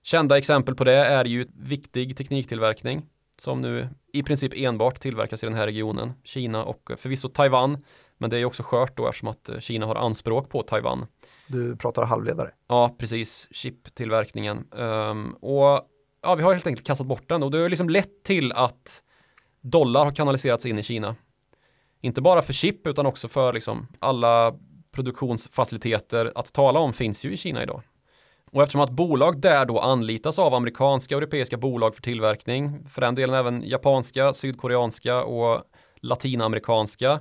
[0.03, 3.05] Kända exempel på det är ju viktig tekniktillverkning
[3.37, 6.13] som nu i princip enbart tillverkas i den här regionen.
[6.23, 7.83] Kina och förvisso Taiwan.
[8.17, 11.05] Men det är också skört då eftersom att Kina har anspråk på Taiwan.
[11.47, 12.51] Du pratar halvledare.
[12.67, 13.47] Ja, precis.
[13.51, 14.67] Chiptillverkningen.
[14.71, 15.87] Um, och
[16.21, 19.03] ja, vi har helt enkelt kastat bort den och det har liksom lett till att
[19.61, 21.15] dollar har kanaliserats in i Kina.
[22.01, 24.55] Inte bara för chip utan också för liksom alla
[24.91, 27.81] produktionsfaciliteter att tala om finns ju i Kina idag.
[28.51, 33.01] Och eftersom att bolag där då anlitas av amerikanska och europeiska bolag för tillverkning, för
[33.01, 35.63] den delen även japanska, sydkoreanska och
[35.95, 37.19] latinamerikanska,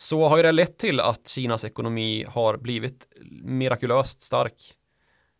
[0.00, 3.08] så har ju det lett till att Kinas ekonomi har blivit
[3.42, 4.74] mirakulöst stark.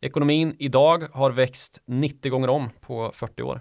[0.00, 3.60] Ekonomin idag har växt 90 gånger om på 40 år.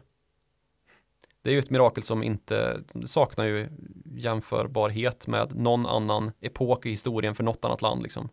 [1.44, 3.70] Det är ju ett mirakel som inte saknar ju
[4.06, 8.04] jämförbarhet med någon annan epok i historien för något annat land.
[8.04, 8.30] Liksom.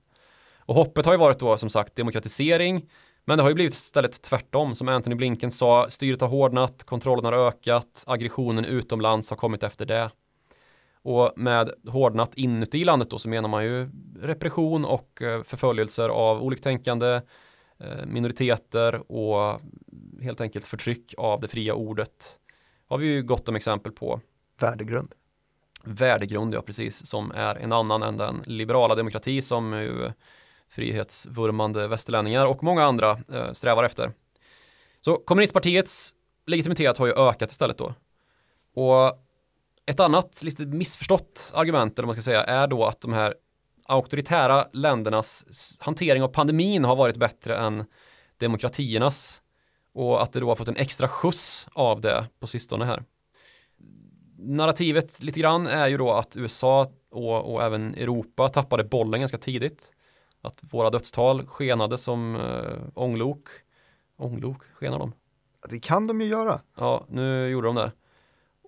[0.59, 2.91] Och hoppet har ju varit då som sagt demokratisering,
[3.25, 4.75] men det har ju blivit istället tvärtom.
[4.75, 9.87] Som Anthony Blinken sa, styret har hårdnat, kontrollen har ökat, aggressionen utomlands har kommit efter
[9.87, 10.11] det.
[11.05, 13.91] Och med hårdnat inuti landet då så menar man ju
[14.21, 17.21] repression och eh, förföljelser av oliktänkande,
[17.79, 19.61] eh, minoriteter och
[20.23, 22.39] helt enkelt förtryck av det fria ordet.
[22.89, 24.21] Har vi ju gott om exempel på.
[24.61, 25.15] Värdegrund.
[25.85, 30.11] Värdegrund, ja precis, som är en annan än den liberala demokrati som ju
[30.69, 34.13] frihetsvurmande västerlänningar och många andra eh, strävar efter.
[35.01, 36.15] Så kommunistpartiets
[36.47, 37.95] legitimitet har ju ökat istället då.
[38.75, 39.24] Och
[39.87, 43.35] ett annat lite missförstått argument, eller man ska säga, är då att de här
[43.87, 45.45] auktoritära ländernas
[45.81, 47.85] hantering av pandemin har varit bättre än
[48.37, 49.43] demokratiernas
[49.93, 53.05] och att det då har fått en extra skjuts av det på sistone här.
[54.39, 59.39] Narrativet lite grann är ju då att USA och, och även Europa tappade bollen ganska
[59.39, 59.93] tidigt.
[60.41, 63.49] Att våra dödstal skenade som äh, ånglok.
[64.19, 65.13] Ånglok, skenar de?
[65.71, 66.61] Det kan de ju göra.
[66.77, 67.93] Ja, nu gjorde de det.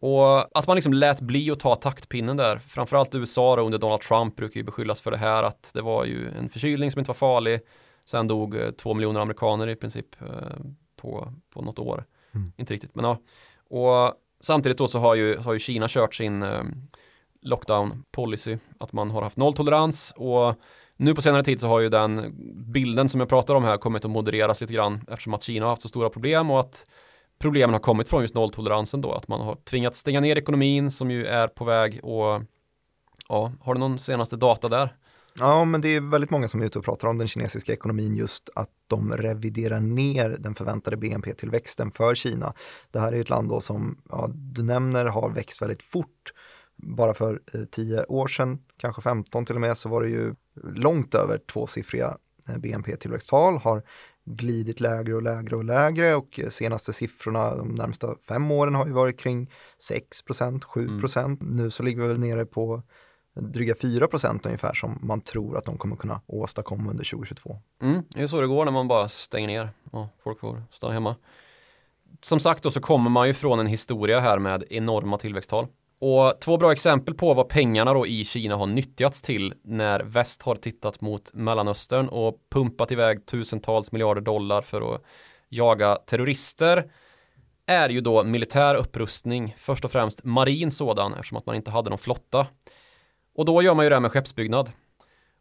[0.07, 4.01] Och att man liksom lät bli att ta taktpinnen där, framförallt USA då under Donald
[4.01, 7.09] Trump brukar ju beskyllas för det här att det var ju en förkylning som inte
[7.09, 7.61] var farlig.
[8.05, 10.27] Sen dog eh, två miljoner amerikaner i princip eh,
[10.97, 12.05] på, på något år.
[12.35, 12.53] Mm.
[12.57, 13.19] Inte riktigt, men ja.
[13.71, 16.63] Och samtidigt då så har ju, har ju Kina kört sin eh,
[17.43, 20.55] lockdown policy, att man har haft nolltolerans och
[20.97, 22.35] nu på senare tid så har ju den
[22.73, 25.71] bilden som jag pratar om här kommit att modereras lite grann eftersom att Kina har
[25.71, 26.87] haft så stora problem och att
[27.39, 31.11] problemen har kommit från just nolltoleransen då, att man har tvingats stänga ner ekonomin som
[31.11, 32.43] ju är på väg och
[33.29, 34.97] ja, har du någon senaste data där?
[35.39, 38.17] Ja, men det är väldigt många som är ute och pratar om den kinesiska ekonomin
[38.17, 42.55] just att de reviderar ner den förväntade BNP-tillväxten för Kina.
[42.91, 46.33] Det här är ett land då som ja, du nämner har växt väldigt fort.
[46.77, 50.35] Bara för eh, tio år sedan, kanske 15 till och med, så var det ju
[50.75, 52.17] långt över tvåsiffriga
[52.49, 53.83] eh, BNP-tillväxttal, har
[54.27, 58.93] glidit lägre och lägre och lägre och senaste siffrorna de närmsta fem åren har ju
[58.93, 59.51] varit kring
[59.91, 61.39] 6% 7 mm.
[61.41, 62.83] Nu så ligger vi väl nere på
[63.41, 67.59] dryga 4% ungefär som man tror att de kommer kunna åstadkomma under 2022.
[67.83, 70.93] Mm, det är så det går när man bara stänger ner och folk får stanna
[70.93, 71.17] hemma.
[72.21, 75.67] Som sagt då så kommer man ju från en historia här med enorma tillväxttal.
[76.01, 80.43] Och två bra exempel på vad pengarna då i Kina har nyttjats till när väst
[80.43, 85.03] har tittat mot Mellanöstern och pumpat iväg tusentals miljarder dollar för att
[85.49, 86.91] jaga terrorister
[87.67, 91.91] är ju då militär upprustning, först och främst marin sådan eftersom att man inte hade
[91.91, 92.47] någon flotta.
[93.35, 94.73] Och då gör man ju det här med skeppsbyggnad.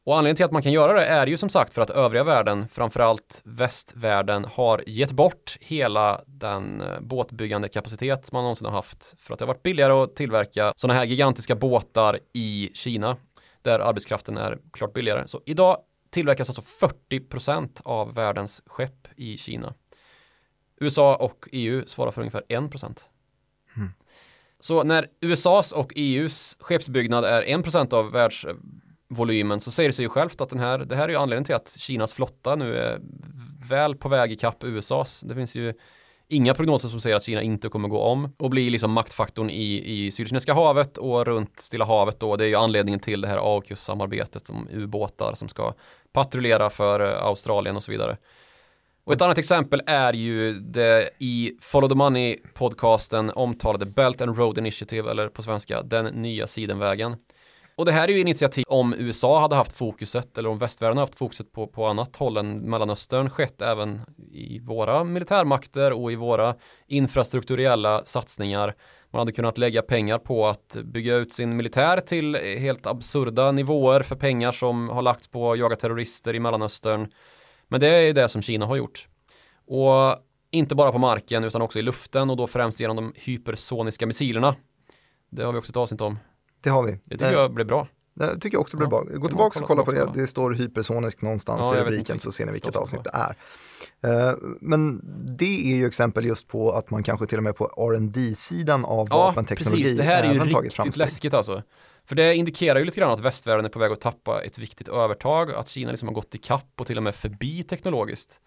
[0.05, 2.23] Och anledningen till att man kan göra det är ju som sagt för att övriga
[2.23, 9.15] världen, framförallt västvärlden, har gett bort hela den eh, båtbyggande kapacitet man någonsin har haft.
[9.17, 13.17] För att det har varit billigare att tillverka sådana här gigantiska båtar i Kina,
[13.61, 15.27] där arbetskraften är klart billigare.
[15.27, 15.77] Så idag
[16.09, 19.73] tillverkas alltså 40% av världens skepp i Kina.
[20.79, 22.99] USA och EU svarar för ungefär 1%.
[23.75, 23.89] Mm.
[24.59, 28.45] Så när USAs och EUs skeppsbyggnad är 1% av världs
[29.09, 31.45] volymen så säger det sig ju självt att den här, det här är ju anledningen
[31.45, 32.99] till att Kinas flotta nu är
[33.69, 35.21] väl på väg i kapp USAs.
[35.21, 35.73] Det finns ju
[36.27, 39.83] inga prognoser som säger att Kina inte kommer gå om och bli liksom maktfaktorn i,
[39.85, 42.35] i Sydkinesiska havet och runt Stilla havet då.
[42.35, 45.73] Det är ju anledningen till det här AUKUS-samarbetet om ubåtar som ska
[46.13, 48.17] patrullera för eh, Australien och så vidare.
[49.03, 54.37] Och ett annat exempel är ju det i Follow the Money podcasten omtalade Belt and
[54.37, 57.15] Road Initiative eller på svenska den nya sidenvägen
[57.77, 61.17] och det här är ju initiativ om USA hade haft fokuset eller om västvärlden haft
[61.17, 66.55] fokuset på, på annat håll än Mellanöstern skett även i våra militärmakter och i våra
[66.87, 68.75] infrastrukturella satsningar.
[69.11, 74.01] Man hade kunnat lägga pengar på att bygga ut sin militär till helt absurda nivåer
[74.01, 77.11] för pengar som har lagts på att jaga terrorister i Mellanöstern.
[77.67, 79.07] Men det är det som Kina har gjort.
[79.67, 80.17] Och
[80.51, 84.55] inte bara på marken utan också i luften och då främst genom de hypersoniska missilerna.
[85.29, 86.17] Det har vi också ett avsnitt om.
[86.65, 86.91] Det har vi.
[86.91, 87.87] Det tycker jag blir bra.
[88.13, 89.17] Det tycker jag också blir ja, bra.
[89.17, 90.11] Gå tillbaka och kolla på det.
[90.13, 93.37] Det står hypersonisk någonstans ja, i rubriken så ser ni vilket avsnitt det är.
[94.05, 95.01] Uh, men
[95.37, 98.85] det är ju exempel just på att man kanske till och med på rd sidan
[98.85, 99.97] av ja, vapenteknologi precis.
[99.97, 101.63] Det här är ju riktigt läskigt alltså.
[102.05, 104.87] För det indikerar ju lite grann att västvärlden är på väg att tappa ett viktigt
[104.87, 108.39] övertag, att Kina liksom har gått i kapp och till och med förbi teknologiskt.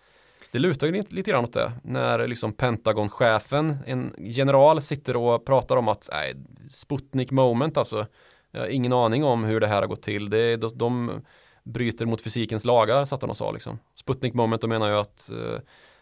[0.53, 5.77] Det lutar ju lite, grann åt det, när liksom Pentagon-chefen, en general, sitter och pratar
[5.77, 6.35] om att nej,
[6.71, 8.07] Sputnik moment alltså.
[8.51, 10.31] Jag har ingen aning om hur det här har gått till.
[10.31, 11.21] Det, de, de
[11.65, 13.79] bryter mot fysikens lagar, satt han och sa liksom.
[13.95, 15.59] Sputnik moment, då menar jag att, eh,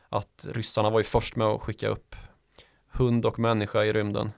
[0.08, 2.16] att ryssarna var ju först med att skicka upp
[2.92, 4.32] hund och människa i rymden.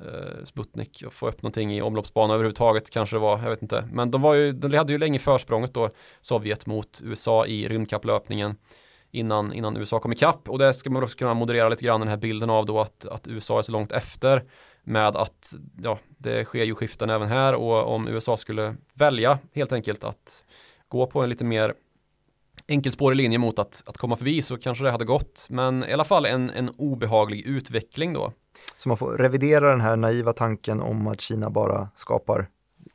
[0.00, 3.88] Eh, Sputnik och få upp någonting i omloppsbana överhuvudtaget kanske det var, jag vet inte.
[3.92, 8.56] Men de, var ju, de hade ju länge försprånget då Sovjet mot USA i rymdkapplöpningen
[9.12, 12.08] innan, innan USA kom ikapp och det ska man också kunna moderera lite grann den
[12.08, 14.44] här bilden av då att, att USA är så långt efter
[14.84, 19.72] med att ja, det sker ju skiften även här och om USA skulle välja helt
[19.72, 20.44] enkelt att
[20.88, 21.74] gå på en lite mer
[22.68, 25.46] enkelspårig linje mot att, att komma förbi så kanske det hade gått.
[25.50, 28.32] Men i alla fall en, en obehaglig utveckling då.
[28.76, 32.48] Så man får revidera den här naiva tanken om att Kina bara skapar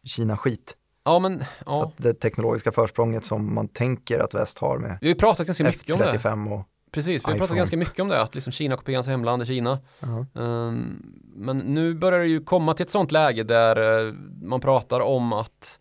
[0.03, 0.75] Kina-skit.
[1.07, 1.83] Ja, men ja.
[1.83, 5.63] Att det teknologiska försprånget som man tänker att väst har med Vi har pratat ganska
[5.63, 6.11] mycket om det.
[6.11, 9.07] F35 och Precis, vi har pratat ganska mycket om det, att liksom Kina kopierar hans
[9.07, 9.71] hemland i Kina.
[9.71, 10.41] Uh -huh.
[10.41, 14.99] um, men nu börjar det ju komma till ett sånt läge där uh, man pratar
[14.99, 15.79] om att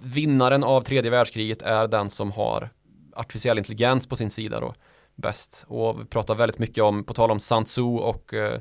[0.00, 2.70] vinnaren av tredje världskriget är den som har
[3.16, 4.74] artificiell intelligens på sin sida då
[5.14, 5.64] bäst.
[5.68, 7.64] Och vi pratar väldigt mycket om, på tal om Sun
[7.98, 8.58] och uh,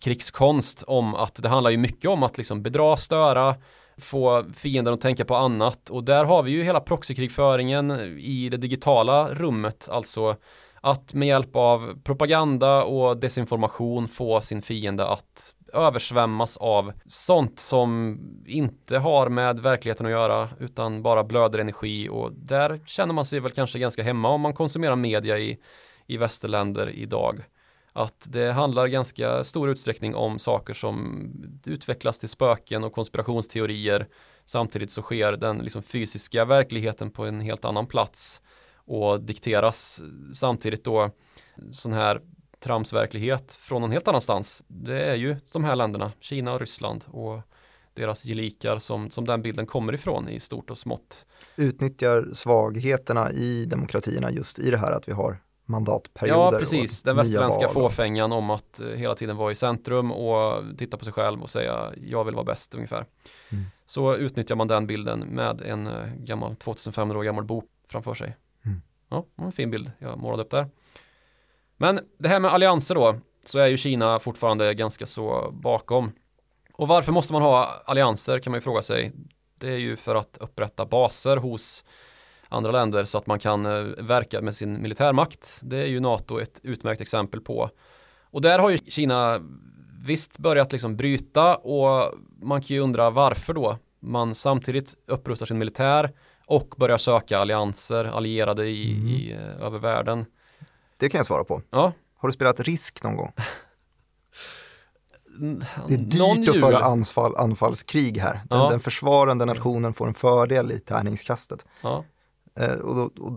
[0.00, 3.54] krigskonst, om att det handlar ju mycket om att liksom bedra, störa,
[3.98, 5.90] få fienden att tänka på annat.
[5.90, 10.36] Och där har vi ju hela proxykrigföringen i det digitala rummet, alltså
[10.80, 18.18] att med hjälp av propaganda och desinformation få sin fiende att översvämmas av sånt som
[18.46, 23.40] inte har med verkligheten att göra utan bara blöder energi och där känner man sig
[23.40, 25.58] väl kanske ganska hemma om man konsumerar media i,
[26.06, 27.44] i västerländer idag.
[27.92, 31.28] Att det handlar ganska stor utsträckning om saker som
[31.66, 34.08] utvecklas till spöken och konspirationsteorier
[34.44, 38.42] samtidigt så sker den liksom fysiska verkligheten på en helt annan plats
[38.74, 40.02] och dikteras
[40.32, 41.10] samtidigt då
[41.72, 42.20] sån här
[42.60, 44.64] tramsverklighet från någon helt annanstans.
[44.66, 47.40] Det är ju de här länderna, Kina och Ryssland och
[47.94, 51.26] deras gelikar som, som den bilden kommer ifrån i stort och smått.
[51.56, 56.52] Utnyttjar svagheterna i demokratierna just i det här att vi har mandatperioder.
[56.52, 57.02] Ja, precis.
[57.02, 61.12] Den västerländska fåfängan om att eh, hela tiden vara i centrum och titta på sig
[61.12, 63.06] själv och säga jag vill vara bäst ungefär.
[63.48, 63.64] Mm.
[63.86, 68.36] Så utnyttjar man den bilden med en eh, gammal 2500 år gammal bok framför sig.
[69.12, 70.66] Ja, en fin bild jag målade upp där.
[71.76, 76.12] Men det här med allianser då, så är ju Kina fortfarande ganska så bakom.
[76.72, 79.12] Och varför måste man ha allianser kan man ju fråga sig.
[79.58, 81.84] Det är ju för att upprätta baser hos
[82.52, 85.60] andra länder så att man kan eh, verka med sin militärmakt.
[85.64, 87.70] Det är ju NATO ett utmärkt exempel på.
[88.30, 89.40] Och där har ju Kina
[90.04, 95.58] visst börjat liksom bryta och man kan ju undra varför då man samtidigt upprustar sin
[95.58, 96.10] militär
[96.46, 99.06] och börjar söka allianser, allierade i, mm.
[99.06, 100.26] i, eh, över världen.
[100.98, 101.62] Det kan jag svara på.
[101.70, 101.92] Ja.
[102.16, 103.32] Har du spelat Risk någon gång?
[105.88, 108.34] Det är dyrt att föra anfall, anfallskrig här.
[108.34, 108.68] Den, ja.
[108.70, 111.66] den försvarande nationen får en fördel i tärningskastet.
[111.82, 112.04] Ja.
[112.60, 113.32] Eh, och, då, och,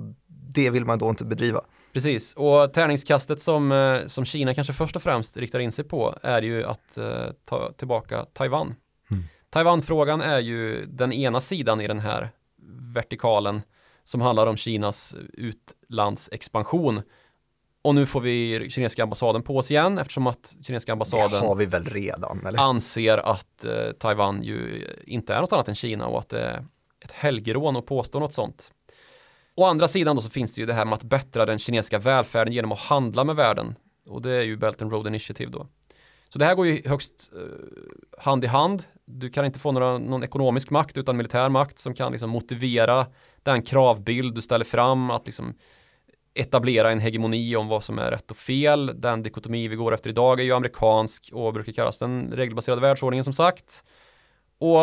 [0.56, 1.62] det vill man då inte bedriva.
[1.93, 6.15] Precis, och tärningskastet som, eh, som Kina kanske först och främst riktar in sig på
[6.21, 8.75] är ju att eh, ta tillbaka Taiwan.
[9.12, 9.23] Mm.
[9.49, 12.30] Taiwan-frågan är ju den ena sidan i den här
[12.93, 13.62] vertikalen
[14.04, 17.01] som handlar om Kinas utlandsexpansion.
[17.82, 21.56] Och nu får vi kinesiska ambassaden på oss igen eftersom att kinesiska ambassaden det har
[21.56, 22.60] vi väl redan, eller?
[22.60, 26.65] anser att eh, Taiwan ju inte är något annat än Kina och att det är
[26.99, 28.71] ett helgerån att påstå något sånt.
[29.56, 32.00] Å andra sidan då så finns det ju det här med att bättra den kinesiska
[32.00, 33.76] välfärden genom att handla med världen.
[34.10, 35.68] Och det är ju Belt and Road Initiative då.
[36.30, 38.84] Så det här går ju högst eh, hand i hand.
[39.06, 43.08] Du kan inte få några, någon ekonomisk makt utan militär makt som kan liksom motivera
[43.44, 45.54] den kravbild du ställer fram att liksom
[46.34, 48.91] etablera en hegemoni om vad som är rätt och fel.
[48.95, 53.24] Den dikotomi vi går efter idag är ju amerikansk och brukar kallas den regelbaserade världsordningen
[53.24, 53.84] som sagt.
[54.58, 54.80] Och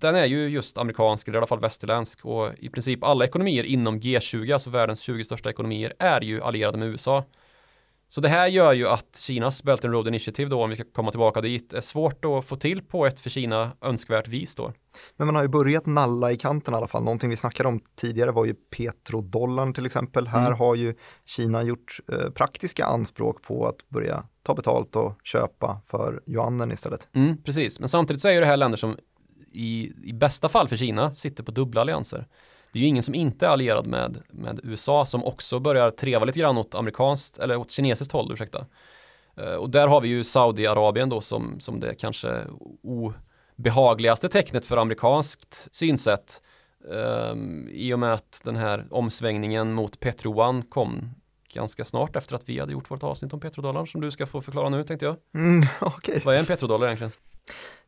[0.00, 3.64] den är ju just amerikansk, eller i alla fall västerländsk och i princip alla ekonomier
[3.64, 7.24] inom G20, alltså världens 20 största ekonomier, är ju allierade med USA.
[8.08, 10.84] Så det här gör ju att Kinas Belt and Road Initiative då, om vi ska
[10.84, 14.72] komma tillbaka dit, är svårt att få till på ett för Kina önskvärt vis då.
[15.16, 17.04] Men man har ju börjat nalla i kanten i alla fall.
[17.04, 20.26] Någonting vi snackade om tidigare var ju petrodollarn till exempel.
[20.26, 20.58] Här mm.
[20.58, 20.94] har ju
[21.24, 27.08] Kina gjort eh, praktiska anspråk på att börja ta betalt och köpa för yuanen istället.
[27.14, 28.96] Mm, precis, men samtidigt så är ju det här länder som
[29.56, 32.26] i, i bästa fall för Kina sitter på dubbla allianser
[32.76, 36.24] det är ju ingen som inte är allierad med, med USA som också börjar treva
[36.24, 38.66] lite grann åt amerikanskt eller åt kinesiskt håll, ursäkta.
[39.40, 42.44] Uh, och där har vi ju Saudiarabien då som, som det kanske
[43.56, 46.42] behagligaste tecknet för amerikanskt synsätt
[46.80, 51.10] um, i och med att den här omsvängningen mot Petro kom
[51.52, 54.40] ganska snart efter att vi hade gjort vårt avsnitt om petrodollarn som du ska få
[54.40, 55.16] förklara nu tänkte jag.
[55.34, 56.20] Mm, okay.
[56.24, 57.12] Vad är en petrodollar egentligen?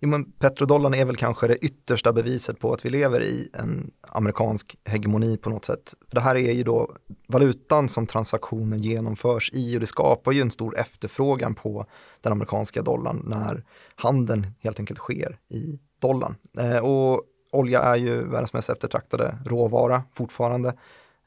[0.01, 3.91] Jo men petrodollarn är väl kanske det yttersta beviset på att vi lever i en
[4.01, 5.95] amerikansk hegemoni på något sätt.
[6.11, 6.97] Det här är ju då
[7.29, 11.87] valutan som transaktionen genomförs i och det skapar ju en stor efterfrågan på
[12.21, 16.35] den amerikanska dollarn när handeln helt enkelt sker i dollarn.
[16.59, 20.75] Eh, och olja är ju världens mest eftertraktade råvara fortfarande.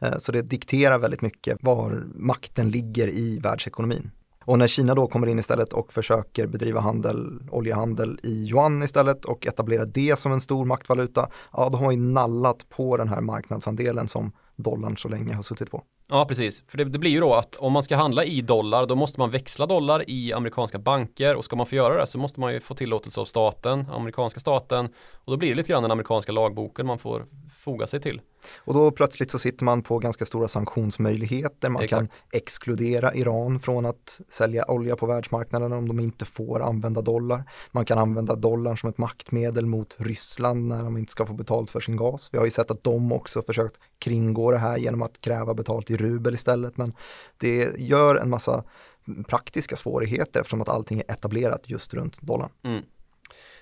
[0.01, 4.11] Eh, så det dikterar väldigt mycket var makten ligger i världsekonomin.
[4.45, 9.25] Och när Kina då kommer in istället och försöker bedriva handel, oljehandel i yuan istället
[9.25, 13.07] och etablera det som en stor maktvaluta, ja då har man ju nallat på den
[13.07, 15.83] här marknadsandelen som dollarn så länge har suttit på.
[16.09, 16.63] Ja, precis.
[16.67, 19.19] För det, det, blir ju då att om man ska handla i dollar, då måste
[19.19, 22.53] man växla dollar i amerikanska banker och ska man få göra det så måste man
[22.53, 24.85] ju få tillåtelse av staten, amerikanska staten
[25.25, 27.25] och då blir det lite grann den amerikanska lagboken man får
[27.61, 28.21] foga sig till.
[28.57, 31.69] Och då plötsligt så sitter man på ganska stora sanktionsmöjligheter.
[31.69, 31.99] Man Exakt.
[31.99, 37.43] kan exkludera Iran från att sälja olja på världsmarknaden om de inte får använda dollar.
[37.71, 41.71] Man kan använda dollarn som ett maktmedel mot Ryssland när de inte ska få betalt
[41.71, 42.29] för sin gas.
[42.31, 45.91] Vi har ju sett att de också försökt kringgå det här genom att kräva betalt
[45.91, 46.77] i rubel istället.
[46.77, 46.93] Men
[47.37, 48.63] det gör en massa
[49.27, 52.49] praktiska svårigheter eftersom att allting är etablerat just runt dollarn.
[52.63, 52.83] Mm.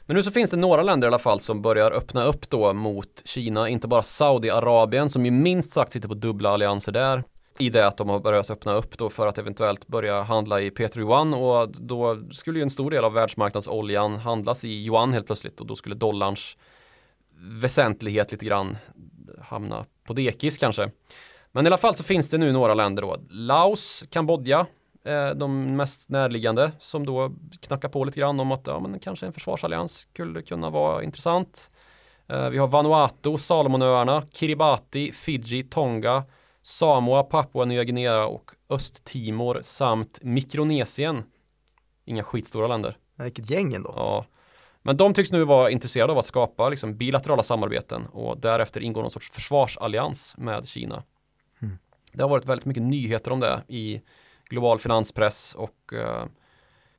[0.10, 2.74] Men nu så finns det några länder i alla fall som börjar öppna upp då
[2.74, 7.24] mot Kina, inte bara Saudiarabien som ju minst sagt sitter på dubbla allianser där
[7.60, 10.72] i det att de har börjat öppna upp då för att eventuellt börja handla i
[10.72, 15.26] Petro Yuan och då skulle ju en stor del av världsmarknadsoljan handlas i yuan helt
[15.26, 16.57] plötsligt och då skulle dollarns
[17.62, 18.78] väsentlighet lite grann
[19.41, 20.91] hamna på dekis kanske.
[21.51, 23.18] Men i alla fall så finns det nu några länder då.
[23.30, 24.66] Laos, Kambodja,
[25.36, 29.34] de mest närliggande som då knackar på lite grann om att ja, men kanske en
[29.34, 31.70] försvarsallians skulle kunna vara intressant.
[32.30, 36.24] Eh, vi har Vanuatu, Salomonöarna, Kiribati, Fiji, Tonga,
[36.62, 41.24] Samoa, Papua Nya Guinea och Östtimor samt Mikronesien.
[42.06, 42.97] Inga skitstora länder.
[43.16, 43.93] Vilket gäng ändå.
[43.95, 44.26] Ja.
[44.82, 49.02] Men de tycks nu vara intresserade av att skapa liksom, bilaterala samarbeten och därefter ingå
[49.02, 51.04] någon sorts försvarsallians med Kina.
[51.62, 51.78] Mm.
[52.14, 54.02] Det har varit väldigt mycket nyheter om det i
[54.50, 56.26] global finanspress och eh,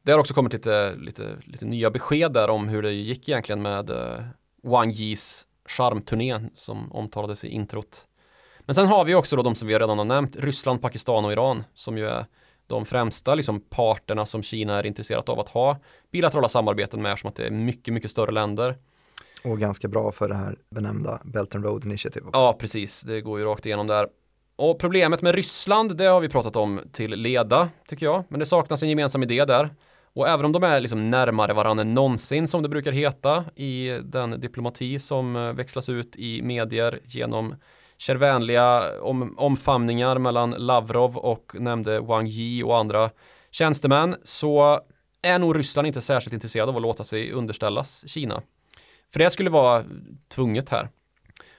[0.03, 3.63] det har också kommit lite, lite, lite nya besked där om hur det gick egentligen
[3.63, 4.25] med eh,
[4.63, 8.07] Wang Yis charmturné som omtalades i introt.
[8.61, 11.33] Men sen har vi också då de som vi redan har nämnt, Ryssland, Pakistan och
[11.33, 12.27] Iran som ju är
[12.67, 15.77] de främsta liksom, parterna som Kina är intresserat av att ha
[16.13, 18.77] bilaterala samarbeten med som att det är mycket, mycket större länder.
[19.45, 22.41] Och ganska bra för det här benämnda Belt and Road Initiative också.
[22.41, 23.03] Ja, precis.
[23.03, 24.09] Det går ju rakt igenom där.
[24.61, 28.25] Och problemet med Ryssland, det har vi pratat om till leda, tycker jag.
[28.29, 29.71] Men det saknas en gemensam idé där.
[30.15, 33.99] Och även om de är liksom närmare varandra än någonsin, som det brukar heta i
[34.03, 37.55] den diplomati som eh, växlas ut i medier genom
[37.99, 43.11] kärvänliga om, omfamningar mellan Lavrov och nämnde Wang Yi och andra
[43.51, 44.81] tjänstemän, så
[45.23, 48.43] är nog Ryssland inte särskilt intresserad av att låta sig underställas Kina.
[49.13, 49.85] För det skulle vara
[50.35, 50.89] tvunget här.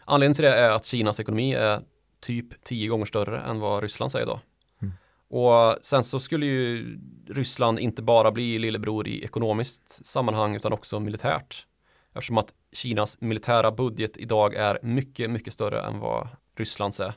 [0.06, 1.80] Anledningen till det är att Kinas ekonomi är
[2.22, 4.40] typ tio gånger större än vad Ryssland säger då.
[4.82, 4.94] Mm.
[5.30, 6.98] Och sen så skulle ju
[7.30, 11.66] Ryssland inte bara bli lillebror i ekonomiskt sammanhang utan också militärt.
[12.14, 17.14] Eftersom att Kinas militära budget idag är mycket, mycket större än vad Rysslands är.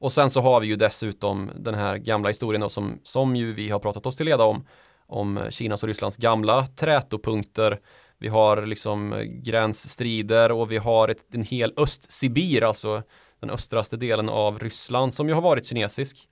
[0.00, 3.52] Och sen så har vi ju dessutom den här gamla historien då som, som ju
[3.52, 4.66] vi har pratat oss till leda om,
[5.06, 7.80] om Kinas och Rysslands gamla trätopunkter.
[8.18, 13.02] Vi har liksom gränsstrider och vi har ett, en hel Östsibir, alltså
[13.40, 16.28] den östraste delen av Ryssland som ju har varit kinesisk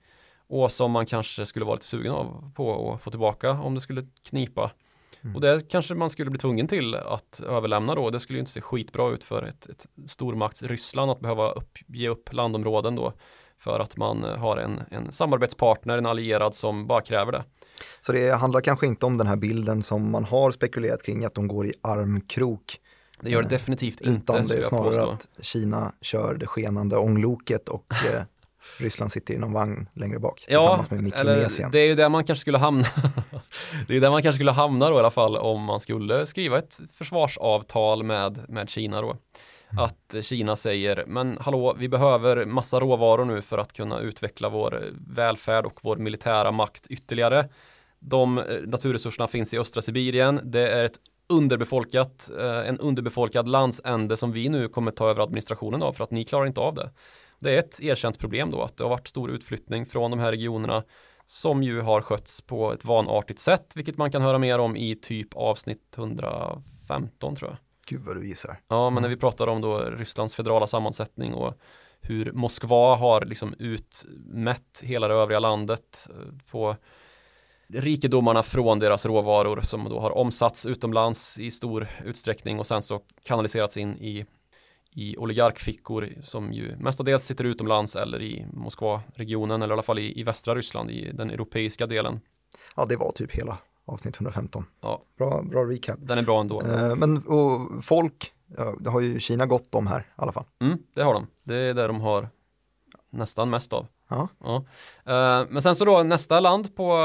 [0.47, 3.81] och som man kanske skulle vara lite sugen av på att få tillbaka om det
[3.81, 4.71] skulle knipa.
[5.21, 5.35] Mm.
[5.35, 8.09] Och det kanske man skulle bli tvungen till att överlämna då.
[8.09, 11.77] Det skulle ju inte se skitbra ut för ett, ett stormakts Ryssland att behöva upp,
[11.87, 13.13] ge upp landområden då
[13.57, 17.43] för att man har en, en samarbetspartner, en allierad som bara kräver det.
[18.01, 21.35] Så det handlar kanske inte om den här bilden som man har spekulerat kring att
[21.35, 22.79] de går i armkrok
[23.21, 24.33] det gör det definitivt inte.
[24.33, 28.23] Utan det är snarare att Kina kör det skenande ångloket och eh,
[28.77, 31.71] Ryssland sitter i någon vagn längre bak tillsammans ja, med Mikronesien.
[31.71, 32.87] det är ju där man kanske skulle hamna.
[33.87, 36.57] det är där man kanske skulle hamna då i alla fall om man skulle skriva
[36.57, 39.17] ett försvarsavtal med, med Kina då.
[39.71, 39.83] Mm.
[39.83, 44.83] Att Kina säger, men hallå, vi behöver massa råvaror nu för att kunna utveckla vår
[45.07, 47.49] välfärd och vår militära makt ytterligare.
[47.99, 50.39] De eh, naturresurserna finns i östra Sibirien.
[50.43, 50.99] Det är ett
[51.29, 56.11] underbefolkat, eh, en underbefolkad landsände som vi nu kommer ta över administrationen av för att
[56.11, 56.91] ni klarar inte av det.
[57.39, 60.31] Det är ett erkänt problem då att det har varit stor utflyttning från de här
[60.31, 60.83] regionerna
[61.25, 64.95] som ju har skötts på ett vanartigt sätt, vilket man kan höra mer om i
[64.95, 67.57] typ avsnitt 115 tror jag.
[67.85, 68.59] Gud vad du gissar.
[68.67, 71.53] Ja, men när vi pratar om då Rysslands federala sammansättning och
[72.01, 76.75] hur Moskva har liksom utmätt hela det övriga landet eh, på
[77.73, 83.01] rikedomarna från deras råvaror som då har omsatts utomlands i stor utsträckning och sen så
[83.23, 84.25] kanaliserats in i,
[84.91, 90.19] i oligarkfickor som ju mestadels sitter utomlands eller i Moskva-regionen eller i alla fall i,
[90.19, 92.19] i västra Ryssland i den europeiska delen.
[92.75, 94.65] Ja, det var typ hela avsnitt 115.
[94.81, 95.03] Ja.
[95.17, 95.97] Bra, bra recap.
[95.99, 96.61] Den är bra ändå.
[96.61, 100.45] Eh, men och folk, ja, det har ju Kina gott om här i alla fall.
[100.61, 101.27] Mm, det har de.
[101.43, 102.29] Det är där de har
[103.09, 103.87] nästan mest av.
[104.09, 104.27] Ja.
[104.43, 104.55] Ja.
[105.05, 106.97] Eh, men sen så då nästa land på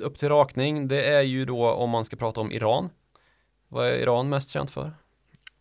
[0.00, 2.90] upp till rakning, det är ju då om man ska prata om Iran.
[3.68, 4.92] Vad är Iran mest känt för?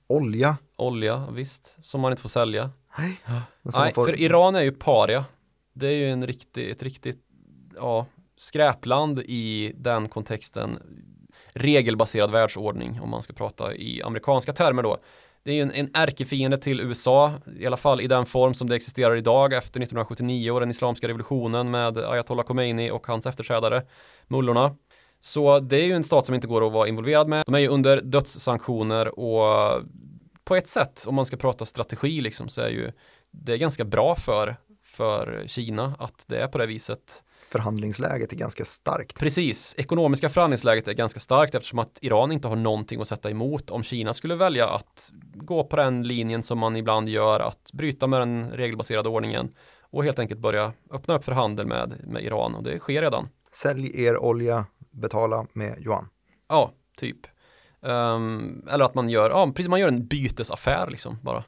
[0.07, 0.57] Olja.
[0.77, 2.69] Olja, visst, som man inte får sälja.
[2.97, 3.21] Nej,
[3.61, 5.25] Nej, får- för Iran är ju paria.
[5.73, 7.19] Det är ju en riktig, ett riktigt
[7.75, 8.05] ja,
[8.37, 10.79] skräpland i den kontexten.
[11.53, 14.97] Regelbaserad världsordning om man ska prata i amerikanska termer då.
[15.43, 18.69] Det är ju en, en ärkefiende till USA, i alla fall i den form som
[18.69, 23.83] det existerar idag efter 1979 och den islamska revolutionen med Ayatollah Khomeini och hans efterträdare,
[24.27, 24.75] mullorna.
[25.19, 27.43] Så det är ju en stat som inte går att vara involverad med.
[27.45, 29.81] De är ju under dödssanktioner och
[30.43, 32.91] på ett sätt, om man ska prata strategi liksom, så är ju
[33.31, 38.35] det är ganska bra för, för Kina att det är på det viset förhandlingsläget är
[38.35, 39.19] ganska starkt.
[39.19, 43.69] Precis, ekonomiska förhandlingsläget är ganska starkt eftersom att Iran inte har någonting att sätta emot
[43.69, 48.07] om Kina skulle välja att gå på den linjen som man ibland gör, att bryta
[48.07, 52.55] med den regelbaserade ordningen och helt enkelt börja öppna upp för handel med, med Iran
[52.55, 53.29] och det sker redan.
[53.51, 56.07] Sälj er olja, betala med yuan.
[56.49, 57.27] Ja, typ.
[57.81, 61.43] Ehm, eller att man gör, ja, precis, man gör en bytesaffär liksom bara.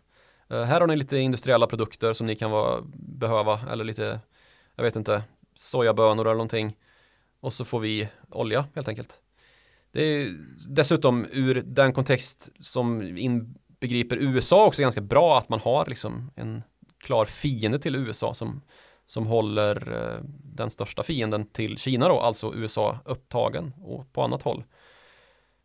[0.49, 4.19] Eh, här har ni lite industriella produkter som ni kan vara, behöva eller lite,
[4.75, 5.23] jag vet inte,
[5.55, 6.77] sojabönor eller någonting.
[7.39, 9.21] Och så får vi olja helt enkelt.
[9.91, 10.37] Det är
[10.69, 16.63] dessutom ur den kontext som inbegriper USA också ganska bra att man har liksom en
[16.97, 18.61] klar fiende till USA som,
[19.05, 24.41] som håller eh, den största fienden till Kina då, alltså USA upptagen och på annat
[24.41, 24.63] håll.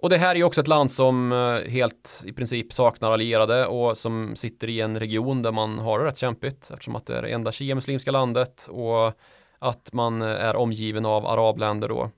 [0.00, 3.66] Och det här är ju också ett land som eh, helt i princip saknar allierade
[3.66, 7.18] och som sitter i en region där man har det rätt kämpigt eftersom att det
[7.18, 9.12] är det enda shia-muslimska landet och
[9.58, 12.10] att man eh, är omgiven av arabländer då.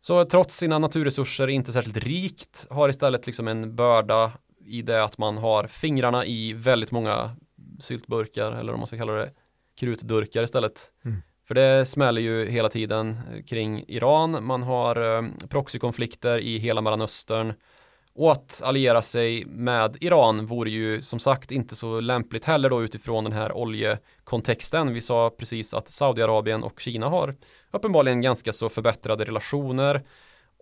[0.00, 4.32] Så trots sina naturresurser inte särskilt rikt har istället liksom en börda
[4.64, 7.36] i det att man har fingrarna i väldigt många
[7.80, 9.30] syltburkar eller om man ska kalla det
[9.80, 10.92] krutdurkar istället.
[11.04, 11.22] Mm.
[11.48, 14.44] För det smäller ju hela tiden eh, kring Iran.
[14.44, 17.54] Man har eh, proxykonflikter i hela Mellanöstern.
[18.14, 22.82] Och att alliera sig med Iran vore ju som sagt inte så lämpligt heller då
[22.82, 24.94] utifrån den här oljekontexten.
[24.94, 27.36] Vi sa precis att Saudiarabien och Kina har
[27.72, 30.02] uppenbarligen ganska så förbättrade relationer.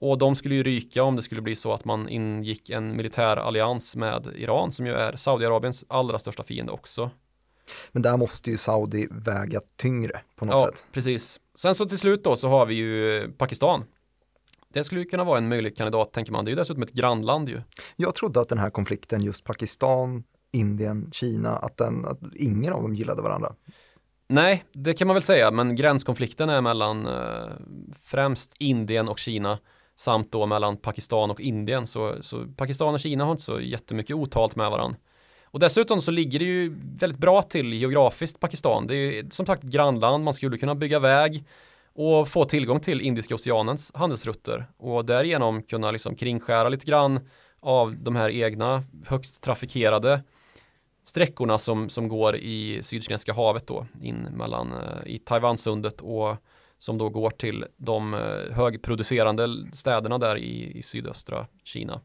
[0.02, 3.36] Och de skulle ju ryka om det skulle bli så att man ingick en militär
[3.36, 7.10] allians med Iran som ju är Saudiarabiens allra största fiende också.
[7.92, 10.86] Men där måste ju Saudi väga tyngre på något Ja, sätt.
[10.92, 11.40] precis.
[11.54, 13.84] Sen så till slut då så har vi ju Pakistan.
[14.72, 16.44] Det skulle ju kunna vara en möjlig kandidat tänker man.
[16.44, 17.62] Det är ju dessutom ett grannland ju.
[17.96, 22.82] Jag trodde att den här konflikten, just Pakistan, Indien, Kina, att, den, att ingen av
[22.82, 23.54] dem gillade varandra.
[24.28, 27.48] Nej, det kan man väl säga, men gränskonflikten är mellan eh,
[28.02, 29.58] främst Indien och Kina
[29.96, 31.86] samt då mellan Pakistan och Indien.
[31.86, 34.98] Så, så Pakistan och Kina har inte så jättemycket otalt med varandra.
[35.44, 38.86] Och dessutom så ligger det ju väldigt bra till geografiskt Pakistan.
[38.86, 41.44] Det är ju som sagt grannland, man skulle kunna bygga väg
[41.94, 47.20] och få tillgång till Indiska oceanens handelsrutter och därigenom kunna liksom kringskära lite grann
[47.60, 50.22] av de här egna högst trafikerade
[51.04, 56.36] sträckorna som, som går i Sydkinesiska havet då in mellan eh, i Taiwansundet och
[56.78, 62.00] som då går till de eh, högproducerande städerna där i, i sydöstra Kina.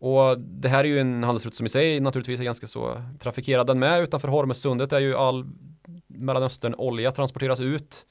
[0.00, 3.66] Och det här är ju en handelsrutt som i sig naturligtvis är ganska så trafikerad
[3.66, 4.02] den med.
[4.02, 5.46] Utanför Hormuzsundet är ju all
[6.06, 8.06] Mellanöstern olja transporteras ut.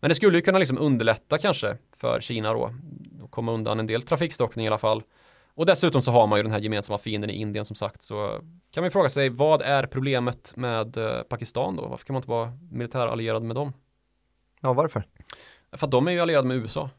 [0.00, 2.74] Men det skulle ju kunna liksom underlätta kanske för Kina då.
[3.22, 5.02] Och komma undan en del trafikstockning i alla fall.
[5.54, 8.02] Och dessutom så har man ju den här gemensamma fienden i Indien som sagt.
[8.02, 8.40] Så
[8.70, 11.86] kan man ju fråga sig vad är problemet med eh, Pakistan då?
[11.86, 13.72] Varför kan man inte vara militärallierad med dem?
[14.60, 15.04] Ja, varför?
[15.72, 16.90] För att de är ju allierade med USA.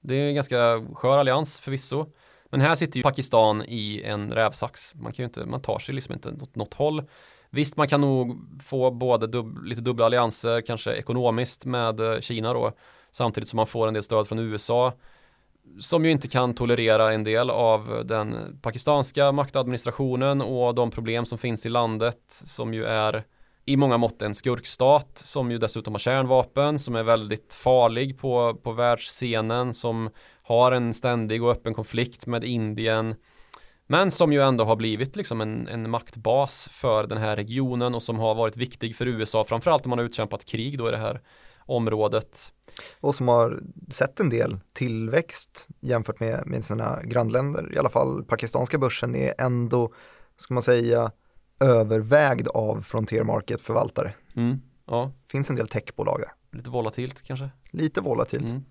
[0.00, 2.06] Det är en ganska skör allians förvisso.
[2.50, 4.94] Men här sitter ju Pakistan i en rävsax.
[4.94, 7.02] Man kan ju inte, man tar sig liksom inte åt något håll.
[7.50, 12.52] Visst, man kan nog få både dub, lite dubbla allianser, kanske ekonomiskt med eh, Kina
[12.52, 12.72] då,
[13.10, 14.92] samtidigt som man får en del stöd från USA,
[15.80, 21.38] som ju inte kan tolerera en del av den pakistanska maktadministrationen och de problem som
[21.38, 23.24] finns i landet, som ju är
[23.64, 28.54] i många mått en skurkstat, som ju dessutom har kärnvapen, som är väldigt farlig på,
[28.62, 30.10] på världsscenen, som
[30.42, 33.14] har en ständig och öppen konflikt med Indien.
[33.90, 38.02] Men som ju ändå har blivit liksom en, en maktbas för den här regionen och
[38.02, 40.98] som har varit viktig för USA, framförallt när man har utkämpat krig då i det
[40.98, 41.20] här
[41.58, 42.52] området.
[43.00, 43.60] Och som har
[43.90, 47.74] sett en del tillväxt jämfört med, med sina grannländer.
[47.74, 49.92] I alla fall pakistanska börsen är ändå,
[50.36, 51.10] ska man säga,
[51.60, 54.14] övervägd av Frontier Market-förvaltare.
[54.36, 55.12] Mm, ja.
[55.26, 56.58] finns en del techbolag där.
[56.58, 57.50] Lite volatilt kanske?
[57.70, 58.50] Lite volatilt.
[58.50, 58.64] Mm.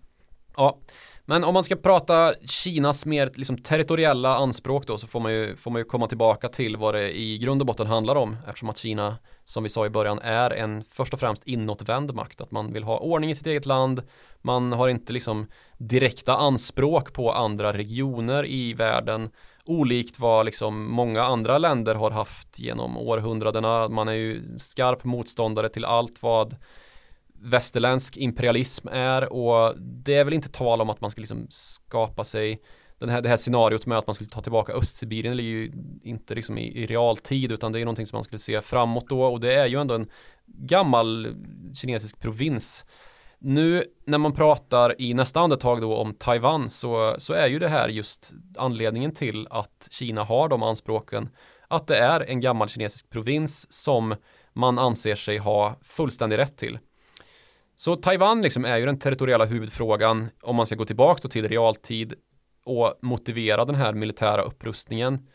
[0.58, 0.78] Ja,
[1.26, 5.56] men om man ska prata Kinas mer liksom, territoriella anspråk då så får man, ju,
[5.56, 8.70] får man ju komma tillbaka till vad det i grund och botten handlar om eftersom
[8.70, 12.42] att Kina som vi sa i början är en först och främst inåtvänd makt.
[12.42, 14.02] Att man vill ha ordning i sitt eget land
[14.42, 15.48] man har inte liksom
[15.78, 19.30] direkta anspråk på andra regioner i världen
[19.66, 23.90] olikt vad liksom många andra länder har haft genom århundradena.
[23.90, 26.56] Man är ju skarp motståndare till allt vad
[27.42, 32.24] västerländsk imperialism är och det är väl inte tal om att man ska liksom skapa
[32.24, 32.62] sig
[33.00, 35.72] den här, det här scenariot med att man skulle ta tillbaka Östsibirien ligger ju
[36.04, 39.24] inte liksom i, i realtid utan det är någonting som man skulle se framåt då
[39.24, 40.10] och det är ju ändå en
[40.46, 41.36] gammal
[41.74, 42.86] kinesisk provins.
[43.40, 47.68] Nu när man pratar i nästa andetag då om Taiwan så, så är ju det
[47.68, 51.30] här just anledningen till att Kina har de anspråken
[51.68, 54.16] att det är en gammal kinesisk provins som
[54.54, 56.80] man anser sig ha fullständig rätt till.
[57.80, 62.14] Så Taiwan liksom är ju den territoriella huvudfrågan om man ska gå tillbaka till realtid
[62.64, 65.28] och motivera den här militära upprustningen.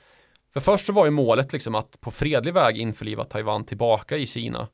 [0.52, 4.26] För först så var ju målet liksom att på fredlig väg införliva Taiwan tillbaka i
[4.26, 4.68] Kina.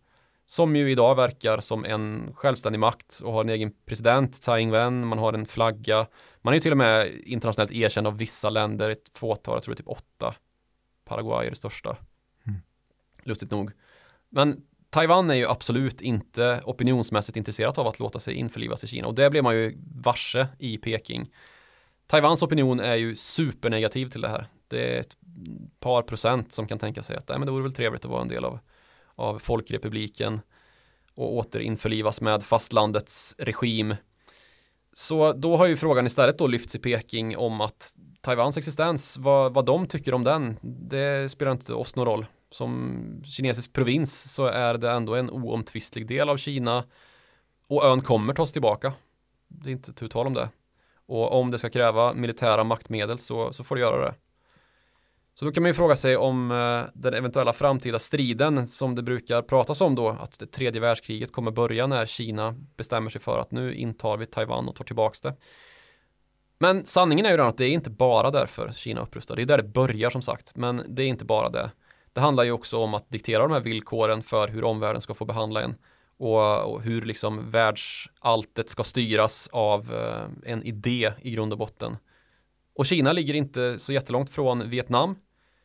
[0.46, 5.04] Som ju idag verkar som en självständig makt och har en egen president, Tsai Ing-wen,
[5.04, 6.06] man har en flagga.
[6.42, 9.74] Man är ju till och med internationellt erkänd av vissa länder, ett fåtal, jag tror
[9.74, 10.34] det är typ åtta.
[11.04, 11.96] Paraguay är det största.
[12.46, 12.60] Mm.
[13.22, 13.70] Lustigt nog.
[14.28, 19.06] Men Taiwan är ju absolut inte opinionsmässigt intresserat av att låta sig införlivas i Kina
[19.08, 21.30] och det blev man ju varse i Peking.
[22.06, 24.46] Taiwans opinion är ju supernegativ till det här.
[24.68, 25.16] Det är ett
[25.80, 28.22] par procent som kan tänka sig att nej, men det vore väl trevligt att vara
[28.22, 28.58] en del av,
[29.14, 30.40] av folkrepubliken
[31.14, 33.94] och återinförlivas med fastlandets regim.
[34.92, 39.54] Så då har ju frågan istället då lyfts i Peking om att Taiwans existens, vad,
[39.54, 44.46] vad de tycker om den, det spelar inte oss någon roll som kinesisk provins så
[44.46, 46.84] är det ändå en oomtvistlig del av Kina
[47.68, 48.92] och ön kommer tas tillbaka.
[49.48, 50.48] Det är inte tu tal om det.
[51.06, 54.14] Och om det ska kräva militära maktmedel så, så får det göra det.
[55.34, 59.02] Så då kan man ju fråga sig om eh, den eventuella framtida striden som det
[59.02, 63.38] brukar pratas om då, att det tredje världskriget kommer börja när Kina bestämmer sig för
[63.38, 65.34] att nu intar vi Taiwan och tar tillbaks det.
[66.58, 69.36] Men sanningen är ju den att det är inte bara därför Kina upprustar.
[69.36, 71.70] Det är där det börjar som sagt, men det är inte bara det.
[72.12, 75.24] Det handlar ju också om att diktera de här villkoren för hur omvärlden ska få
[75.24, 75.74] behandla en
[76.18, 81.96] och, och hur liksom världsalltet ska styras av eh, en idé i grund och botten.
[82.74, 85.16] Och Kina ligger inte så jättelångt från Vietnam.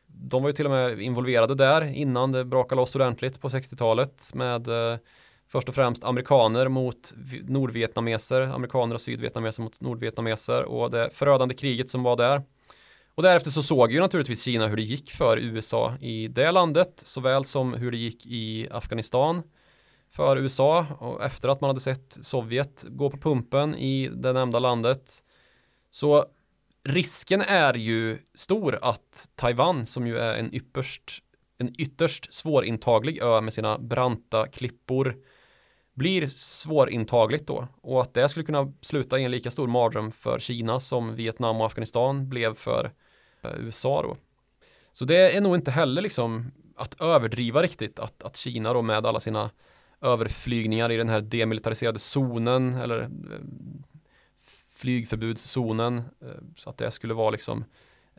[0.06, 4.30] De var ju till och med involverade där innan det brakade loss ordentligt på 60-talet
[4.34, 4.98] med eh,
[5.48, 11.90] först och främst amerikaner mot nordvietnameser, amerikaner och sydvietnameser mot nordvietnameser och det förödande kriget
[11.90, 12.42] som var där.
[13.14, 17.02] Och därefter så såg ju naturligtvis Kina hur det gick för USA i det landet,
[17.04, 19.42] såväl som hur det gick i Afghanistan
[20.10, 24.58] för USA och efter att man hade sett Sovjet gå på pumpen i det nämnda
[24.58, 25.22] landet.
[25.90, 26.24] Så
[26.84, 31.22] risken är ju stor att Taiwan, som ju är en ypperst,
[31.58, 35.16] en ytterst svårintaglig ö med sina branta klippor,
[35.94, 40.38] blir svårintagligt då och att det skulle kunna sluta i en lika stor mardröm för
[40.38, 42.92] Kina som Vietnam och Afghanistan blev för
[43.58, 44.16] USA då.
[44.92, 49.06] Så det är nog inte heller liksom att överdriva riktigt att, att Kina då med
[49.06, 49.50] alla sina
[50.00, 53.08] överflygningar i den här demilitariserade zonen eller eh,
[54.74, 57.64] flygförbudszonen eh, så att det skulle vara liksom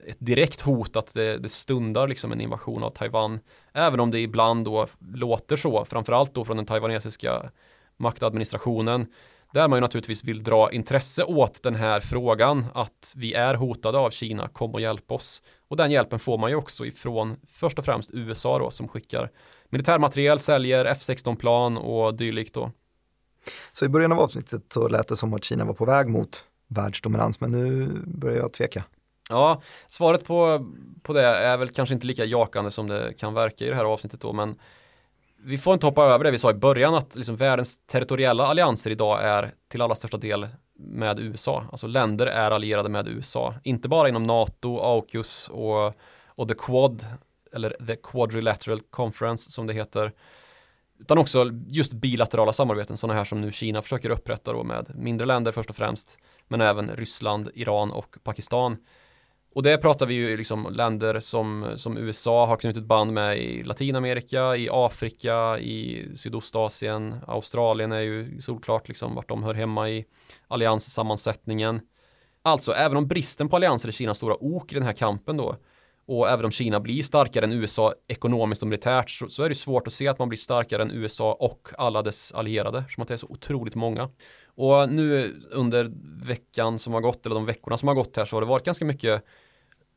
[0.08, 3.40] ett direkt hot att det, det, stundar liksom en invasion av Taiwan
[3.74, 7.52] även om det ibland då låter så framförallt då från den taiwanesiska
[7.98, 9.08] maktadministrationen
[9.56, 13.98] där man ju naturligtvis vill dra intresse åt den här frågan att vi är hotade
[13.98, 15.44] av Kina, kom och hjälp oss.
[15.68, 19.32] Och den hjälpen får man ju också ifrån först och främst USA då som skickar
[19.70, 22.72] militärmateriel, säljer F16-plan och dylikt då.
[23.72, 26.44] Så i början av avsnittet så lät det som att Kina var på väg mot
[26.68, 28.84] världsdominans, men nu börjar jag tveka.
[29.30, 30.68] Ja, svaret på,
[31.04, 33.86] på det är väl kanske inte lika jakande som det kan verka i det här
[33.86, 34.56] avsnittet då, men
[35.46, 38.92] vi får inte hoppa över det vi sa i början att liksom världens territoriella allianser
[38.92, 41.64] idag är till allra största del med USA.
[41.72, 43.54] Alltså länder är allierade med USA.
[43.64, 45.94] Inte bara inom NATO, AUKUS och,
[46.28, 47.06] och The Quad
[47.54, 50.12] eller The Quadrilateral Conference som det heter.
[51.00, 55.28] Utan också just bilaterala samarbeten, sådana här som nu Kina försöker upprätta då med mindre
[55.28, 56.18] länder först och främst,
[56.48, 58.78] men även Ryssland, Iran och Pakistan.
[59.56, 63.64] Och det pratar vi ju liksom länder som, som USA har knutit band med i
[63.64, 70.06] Latinamerika, i Afrika, i Sydostasien, Australien är ju solklart liksom vart de hör hemma i
[70.48, 71.82] allianssammansättningen.
[72.42, 75.56] Alltså, även om bristen på allianser är Kinas stora ok i den här kampen då,
[76.08, 79.56] och även om Kina blir starkare än USA ekonomiskt och militärt så, så, är det
[79.56, 83.08] svårt att se att man blir starkare än USA och alla dess allierade, som att
[83.08, 84.10] det är så otroligt många.
[84.48, 85.92] Och nu under
[86.26, 88.66] veckan som har gått, eller de veckorna som har gått här, så har det varit
[88.66, 89.24] ganska mycket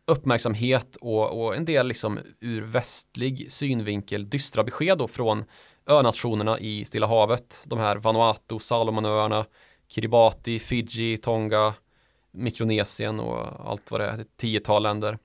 [0.08, 5.44] uppmärksamhet och, och en del liksom ur västlig synvinkel dystra besked då från
[5.86, 9.44] önationerna i Stilla havet, de här Vanuatu, Salomonöarna,
[9.88, 11.74] Kiribati, Fiji, Tonga,
[12.32, 15.18] Mikronesien och allt vad det är, ett tiotal länder.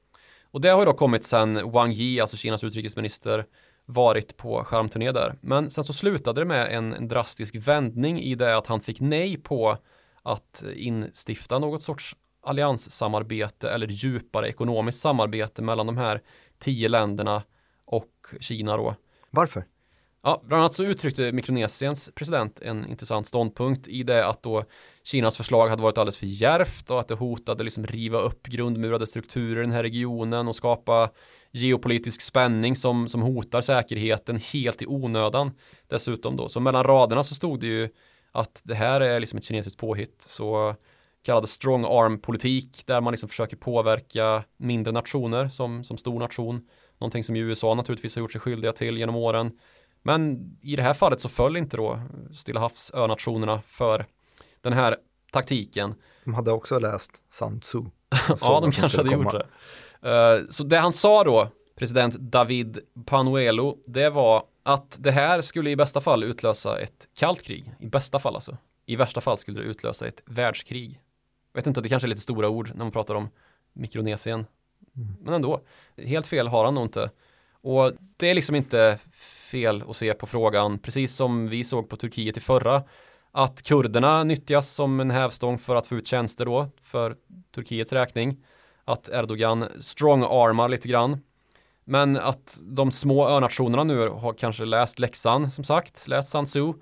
[0.52, 3.46] Och det har ju då kommit sen Wang Yi, alltså Kinas utrikesminister,
[3.86, 5.36] varit på skärmturné där.
[5.42, 9.02] Men sen så slutade det med en, en, drastisk vändning i det att han fick
[9.02, 9.78] nej på
[10.24, 16.22] att instifta något sorts allianssamarbete eller djupare ekonomiskt samarbete mellan de här
[16.60, 17.44] tio länderna
[17.86, 18.96] och Kina då.
[19.30, 19.66] Varför?
[20.26, 24.64] Ja, bland annat så uttryckte Mikronesiens president en intressant ståndpunkt i det att då
[25.04, 29.08] Kinas förslag hade varit alldeles för järvt och att det hotade liksom riva upp grundmurade
[29.08, 31.10] strukturer i den här regionen och skapa
[31.52, 35.52] geopolitisk spänning som, som hotar säkerheten helt i onödan
[35.88, 36.50] dessutom då.
[36.50, 37.90] Så mellan raderna så stod det ju
[38.32, 40.22] att det här är liksom ett kinesiskt påhitt.
[40.22, 40.76] Så
[41.24, 46.62] kallad strong arm politik där man liksom försöker påverka mindre nationer som, som stor nation.
[47.00, 49.52] Någonting som USA naturligtvis har gjort sig skyldiga till genom åren.
[50.02, 52.00] Men i det här fallet så föll inte då
[52.34, 54.06] Stilla havsönationerna för
[54.62, 54.98] den här
[55.32, 55.96] taktiken.
[56.24, 57.80] De hade också läst Sun Tzu.
[58.42, 59.24] ja, de kanske hade komma.
[59.24, 59.34] gjort
[60.02, 60.38] det.
[60.40, 65.70] Uh, så det han sa då, president David Panuelo, det var att det här skulle
[65.70, 67.76] i bästa fall utlösa ett kallt krig.
[67.80, 68.58] I bästa fall alltså.
[68.86, 71.00] I värsta fall skulle det utlösa ett världskrig.
[71.54, 73.30] Jag vet inte, det kanske är lite stora ord när man pratar om
[73.74, 74.46] Mikronesien.
[74.96, 75.16] Mm.
[75.22, 75.62] Men ändå,
[75.98, 77.10] helt fel har han nog inte.
[77.62, 79.00] Och det är liksom inte
[79.52, 82.84] fel att se på frågan, precis som vi såg på Turkiet i förra,
[83.32, 87.16] att kurderna nyttjas som en hävstång för att få ut tjänster då för
[87.56, 88.46] Turkiets räkning.
[88.86, 91.22] Att Erdogan strong-armar lite grann.
[91.86, 96.74] Men att de små önationerna nu har kanske läst läxan som sagt, läst Sansu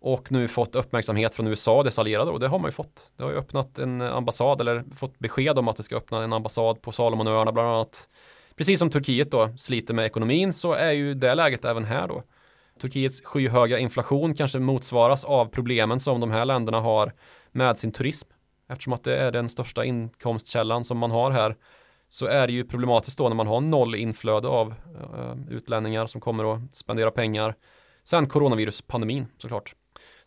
[0.00, 3.12] och nu fått uppmärksamhet från USA och dess allierade och det har man ju fått.
[3.16, 6.32] Det har ju öppnat en ambassad eller fått besked om att det ska öppna en
[6.32, 8.08] ambassad på Salomonöarna bland annat.
[8.56, 12.22] Precis som Turkiet då sliter med ekonomin så är ju det läget även här då.
[12.80, 17.12] Turkiets skyhöga inflation kanske motsvaras av problemen som de här länderna har
[17.52, 18.28] med sin turism.
[18.68, 21.56] Eftersom att det är den största inkomstkällan som man har här
[22.08, 26.20] så är det ju problematiskt då när man har noll inflöde av uh, utlänningar som
[26.20, 27.54] kommer att spendera pengar.
[28.04, 29.74] Sen coronaviruspandemin såklart.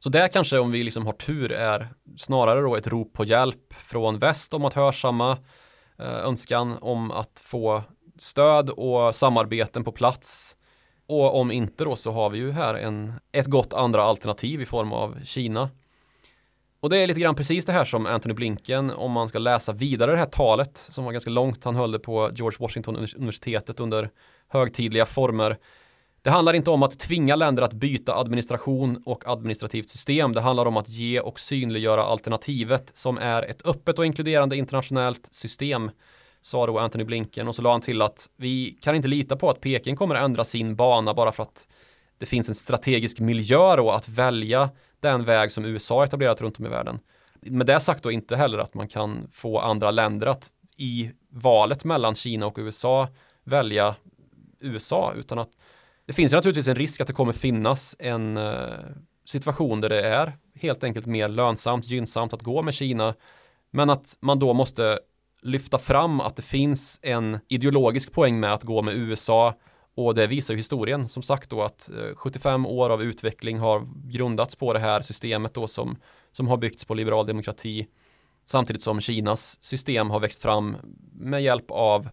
[0.04, 3.74] Så det kanske om vi liksom har tur är snarare då ett rop på hjälp
[3.74, 5.38] från väst om att hörsamma
[6.00, 7.84] eh, önskan om att få
[8.20, 10.58] stöd och samarbeten på plats
[11.08, 14.66] och om inte då så har vi ju här en, ett gott andra alternativ i
[14.66, 15.70] form av Kina.
[16.80, 19.74] Och det är lite grann precis det här som Anthony Blinken, om man ska läsa
[19.74, 23.80] vidare det här talet som var ganska långt, han höll det på George Washington universitetet
[23.80, 24.10] under
[24.48, 25.58] högtidliga former.
[26.24, 30.34] Det handlar inte om att tvinga länder att byta administration och administrativt system.
[30.34, 35.28] Det handlar om att ge och synliggöra alternativet som är ett öppet och inkluderande internationellt
[35.32, 35.92] system
[36.42, 39.50] sa då Anthony Blinken och så la han till att vi kan inte lita på
[39.50, 41.68] att Peking kommer att ändra sin bana bara för att
[42.18, 44.70] det finns en strategisk miljö då att välja
[45.00, 47.00] den väg som USA etablerat runt om i världen.
[47.42, 51.84] Med det sagt då inte heller att man kan få andra länder att i valet
[51.84, 53.08] mellan Kina och USA
[53.44, 53.96] välja
[54.60, 55.50] USA utan att
[56.12, 58.70] det finns ju naturligtvis en risk att det kommer finnas en eh,
[59.26, 63.16] situation där det är helt enkelt mer lönsamt, gynnsamt att gå med Kina
[63.72, 65.00] men att man då måste
[65.42, 69.54] lyfta fram att det finns en ideologisk poäng med att gå med USA
[69.96, 71.08] och det visar ju historien.
[71.08, 75.54] Som sagt då att eh, 75 år av utveckling har grundats på det här systemet
[75.54, 75.98] då som,
[76.32, 77.88] som har byggts på liberal demokrati
[78.46, 80.78] samtidigt som Kinas system har växt fram
[81.14, 82.10] med hjälp av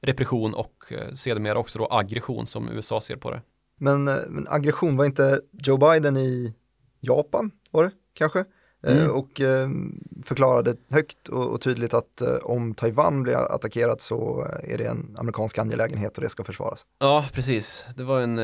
[0.00, 3.42] repression och eh, sedermera också då aggression som USA ser på det.
[3.80, 6.54] Men, eh, men aggression, var inte Joe Biden i
[7.00, 8.44] Japan, var det kanske?
[8.86, 9.10] Eh, mm.
[9.10, 9.40] och
[10.24, 16.18] förklarade högt och, tydligt att om Taiwan blir attackerat så är det en amerikansk angelägenhet
[16.18, 16.86] och det ska försvaras.
[16.98, 17.86] Ja, precis.
[17.96, 18.36] Det var en,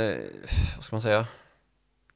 [0.77, 1.27] vad ska man säga,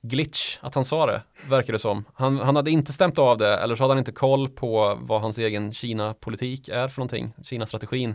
[0.03, 2.05] glitch att han sa det, verkar det som.
[2.15, 5.21] Han, han hade inte stämt av det, eller så hade han inte koll på vad
[5.21, 8.15] hans egen Kina-politik är för någonting, Kina-strategin.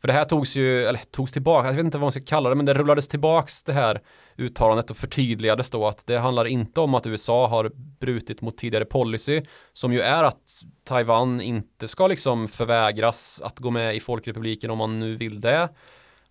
[0.00, 2.48] För det här togs ju, eller togs tillbaka, jag vet inte vad man ska kalla
[2.50, 4.02] det, men det rullades tillbaks det här
[4.36, 7.70] uttalandet och förtydligades då att det handlar inte om att USA har
[8.00, 9.42] brutit mot tidigare policy
[9.72, 14.78] som ju är att Taiwan inte ska liksom förvägras att gå med i Folkrepubliken om
[14.78, 15.68] man nu vill det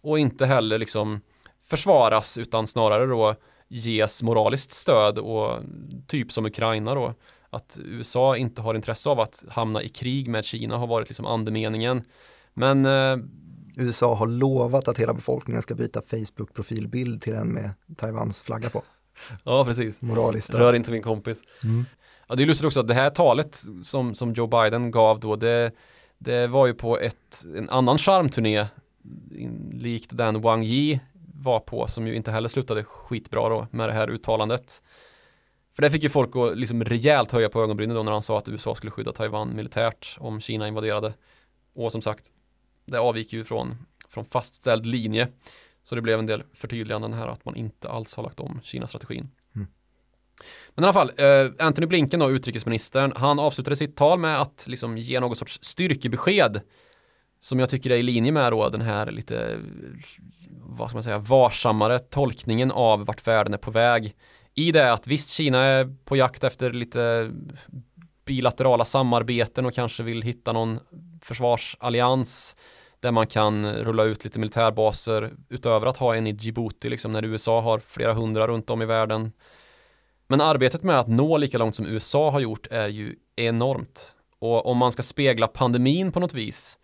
[0.01, 1.21] och inte heller liksom
[1.69, 3.35] försvaras utan snarare då
[3.67, 5.59] ges moraliskt stöd och
[6.07, 7.13] typ som Ukraina då
[7.49, 11.25] att USA inte har intresse av att hamna i krig med Kina har varit liksom
[11.25, 12.03] andemeningen.
[12.53, 13.17] Men eh,
[13.77, 18.83] USA har lovat att hela befolkningen ska byta Facebook-profilbild till en med Taiwans flagga på.
[19.43, 20.01] Ja, precis.
[20.01, 20.53] Moraliskt.
[20.53, 21.41] Rör inte min kompis.
[21.63, 21.85] Mm.
[22.27, 25.35] Ja, det är lustigt också att det här talet som, som Joe Biden gav då,
[25.35, 25.71] det,
[26.17, 28.65] det var ju på ett, en annan charmturné
[29.71, 30.99] likt den Wang Yi
[31.33, 34.81] var på som ju inte heller slutade skitbra då med det här uttalandet.
[35.75, 38.37] För det fick ju folk att liksom rejält höja på ögonbrynen då när han sa
[38.37, 41.13] att USA skulle skydda Taiwan militärt om Kina invaderade.
[41.75, 42.31] Och som sagt,
[42.85, 43.77] det avviker ju från,
[44.09, 45.27] från fastställd linje.
[45.83, 49.29] Så det blev en del förtydliganden här att man inte alls har lagt om Kina-strategin.
[49.55, 49.67] Mm.
[50.69, 54.65] Men i alla fall, eh, Anthony Blinken då, utrikesministern, han avslutade sitt tal med att
[54.67, 56.61] liksom ge någon sorts styrkebesked
[57.39, 59.59] som jag tycker är i linje med då den här lite,
[60.49, 64.15] vad ska man säga, varsammare tolkningen av vart världen är på väg.
[64.53, 67.31] I det att visst, Kina är på jakt efter lite
[68.25, 70.79] bilaterala samarbeten och kanske vill hitta någon
[71.21, 72.55] försvarsallians
[73.05, 77.25] där man kan rulla ut lite militärbaser utöver att ha en i Djibouti liksom när
[77.25, 79.31] USA har flera hundra runt om i världen.
[80.27, 84.15] Men arbetet med att nå lika långt som USA har gjort är ju enormt.
[84.39, 86.77] Och om man ska spegla pandemin på något vis,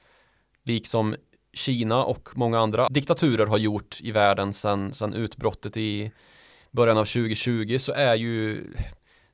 [0.63, 1.15] liksom
[1.53, 6.11] Kina och många andra diktaturer har gjort i världen sedan, sedan utbrottet i
[6.71, 8.63] början av 2020 så är ju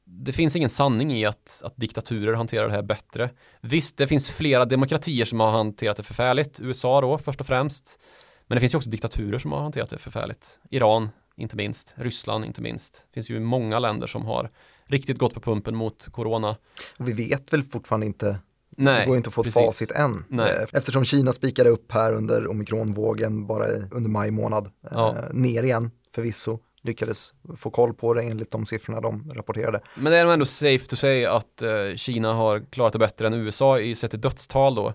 [0.09, 3.29] det finns ingen sanning i att, att diktaturer hanterar det här bättre.
[3.61, 6.59] Visst, det finns flera demokratier som har hanterat det förfärligt.
[6.59, 7.99] USA då, först och främst.
[8.47, 10.59] Men det finns ju också diktaturer som har hanterat det förfärligt.
[10.69, 11.93] Iran, inte minst.
[11.97, 12.93] Ryssland, inte minst.
[13.09, 14.51] Det finns ju många länder som har
[14.85, 16.57] riktigt gått på pumpen mot corona.
[16.97, 18.39] Och vi vet väl fortfarande inte
[18.77, 19.65] Nej, det går inte att få ett precis.
[19.65, 20.23] facit än.
[20.29, 20.51] Nej.
[20.51, 24.71] Eh, Eftersom Kina spikade upp här under omikronvågen bara under maj månad.
[24.91, 25.15] Ja.
[25.17, 26.59] Eh, ner igen förvisso.
[26.87, 29.81] Lyckades få koll på det enligt de siffrorna de rapporterade.
[29.95, 33.27] Men det är nog ändå safe to say att eh, Kina har klarat det bättre
[33.27, 34.93] än USA i sett till dödstal då.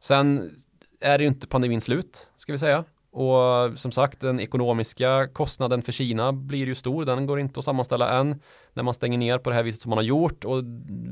[0.00, 0.50] Sen
[1.00, 2.84] är det ju inte pandemin slut, ska vi säga.
[3.12, 7.04] Och som sagt, den ekonomiska kostnaden för Kina blir ju stor.
[7.04, 8.40] Den går inte att sammanställa än
[8.72, 10.44] när man stänger ner på det här viset som man har gjort.
[10.44, 10.64] Och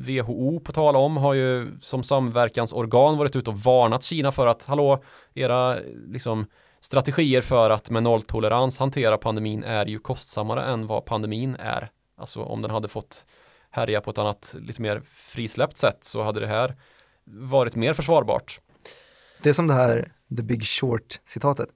[0.07, 4.65] WHO på tal om har ju som samverkansorgan varit ute och varnat Kina för att
[4.65, 5.03] hallå,
[5.35, 5.77] era
[6.07, 6.47] liksom
[6.81, 11.91] strategier för att med nolltolerans hantera pandemin är ju kostsammare än vad pandemin är.
[12.17, 13.27] Alltså om den hade fått
[13.71, 16.77] härja på ett annat lite mer frisläppt sätt så hade det här
[17.25, 18.61] varit mer försvarbart.
[19.43, 21.69] Det är som det här The Big Short-citatet.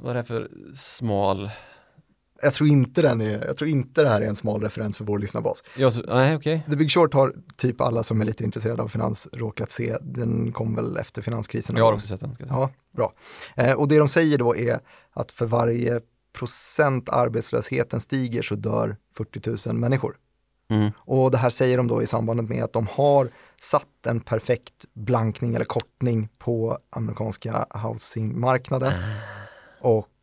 [0.00, 1.50] Vad är det för smal?
[2.42, 5.04] Jag tror inte den är, jag tror inte det här är en smal referens för
[5.04, 5.62] vår lyssnarbas.
[5.76, 6.62] Jag, nej, okej.
[6.70, 9.96] The Big Short har typ alla som är lite intresserade av finans råkat se.
[10.00, 11.76] Den kom väl efter finanskrisen.
[11.76, 12.36] Jag har också sett den.
[12.48, 13.12] Ja, bra.
[13.56, 14.78] Eh, och det de säger då är
[15.12, 16.00] att för varje
[16.38, 20.16] procent arbetslösheten stiger så dör 40 000 människor.
[20.70, 20.90] Mm.
[20.98, 23.28] Och det här säger de då i samband med att de har
[23.60, 28.92] satt en perfekt blankning eller kortning på amerikanska housingmarknaden.
[29.80, 30.15] Och eh,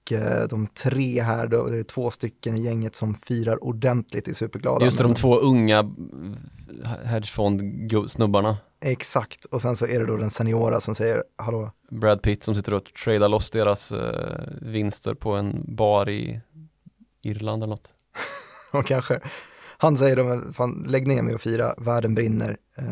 [0.50, 4.86] de tre här, då, det är två stycken i gänget som firar ordentligt i superglada.
[4.86, 5.94] Just det, de två unga
[7.04, 8.58] hedgefond-snubbarna.
[8.82, 12.56] Exakt, och sen så är det då den seniora som säger, hallå, Brad Pitt som
[12.56, 16.42] sitter och tradar loss deras eh, vinster på en bar i
[17.22, 17.94] Irland eller något.
[18.72, 19.20] och kanske,
[19.78, 22.86] han säger då, fan, lägg ner mig och fira, världen brinner, eh,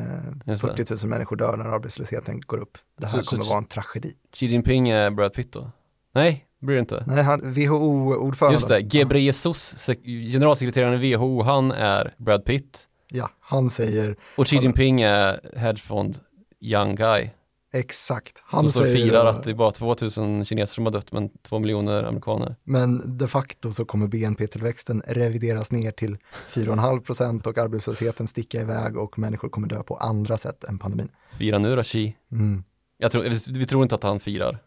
[0.45, 0.85] Just det.
[0.85, 2.77] 40 000 människor dör när arbetslösheten går upp.
[2.97, 4.13] Det här Så- så- kommer vara en tragedi.
[4.33, 5.71] Xi Jinping är Brad Pitt då?
[6.13, 7.03] Nej, det blir det inte.
[7.07, 8.55] Nej, han, WHO-ordförande.
[8.55, 12.87] Just det, Gebreyesus, sek- generalsekreteraren i WHO, han är Brad Pitt.
[13.09, 16.17] Ja, han säger Och Xi Jinping är hedgefond
[16.61, 17.29] young guy.
[17.73, 18.43] exakt.
[18.45, 21.59] Han som säger firar att det är bara 2000 kineser som har dött men 2
[21.59, 22.55] miljoner amerikaner.
[22.63, 26.17] Men de facto så kommer BNP-tillväxten revideras ner till
[26.53, 31.09] 4,5 procent och arbetslösheten sticka iväg och människor kommer dö på andra sätt än pandemin.
[31.37, 32.15] Fira nu då Xi.
[32.31, 32.63] Mm.
[32.97, 34.59] Jag tror, vi, vi tror inte att han firar.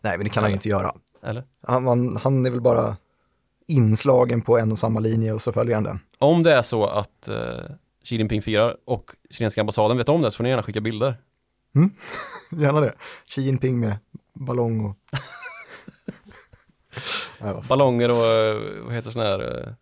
[0.00, 0.92] Nej, men det kan han ju inte göra.
[1.22, 1.44] Eller?
[1.66, 2.96] Han, han, han är väl bara
[3.66, 6.00] inslagen på en och samma linje och så följer han den.
[6.18, 7.36] Om det är så att eh,
[8.04, 11.16] Xi Jinping firar och kinesiska ambassaden vet om det så får ni gärna skicka bilder.
[12.50, 12.94] Gärna det.
[13.26, 13.96] Xi Jinping med
[14.32, 14.96] ballong och...
[17.40, 17.54] Nej.
[17.68, 19.72] Ballonger och eh, vad heter sån här eh,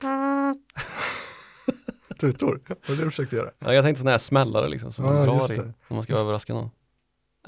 [2.20, 3.50] Tutor, vad var det du försökte göra?
[3.58, 6.54] ja, Jag tänkte sån här smällare liksom som man drar i när man ska överraska
[6.54, 6.70] någon.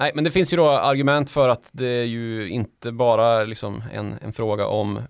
[0.01, 3.83] Nej, men det finns ju då argument för att det är ju inte bara liksom
[3.93, 5.01] en, en fråga om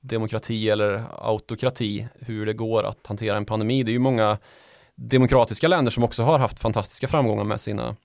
[0.00, 3.82] demokrati eller autokrati, hur det går att hantera en pandemi.
[3.82, 4.38] Det är ju många
[4.94, 7.96] demokratiska länder som också har haft fantastiska framgångar med sina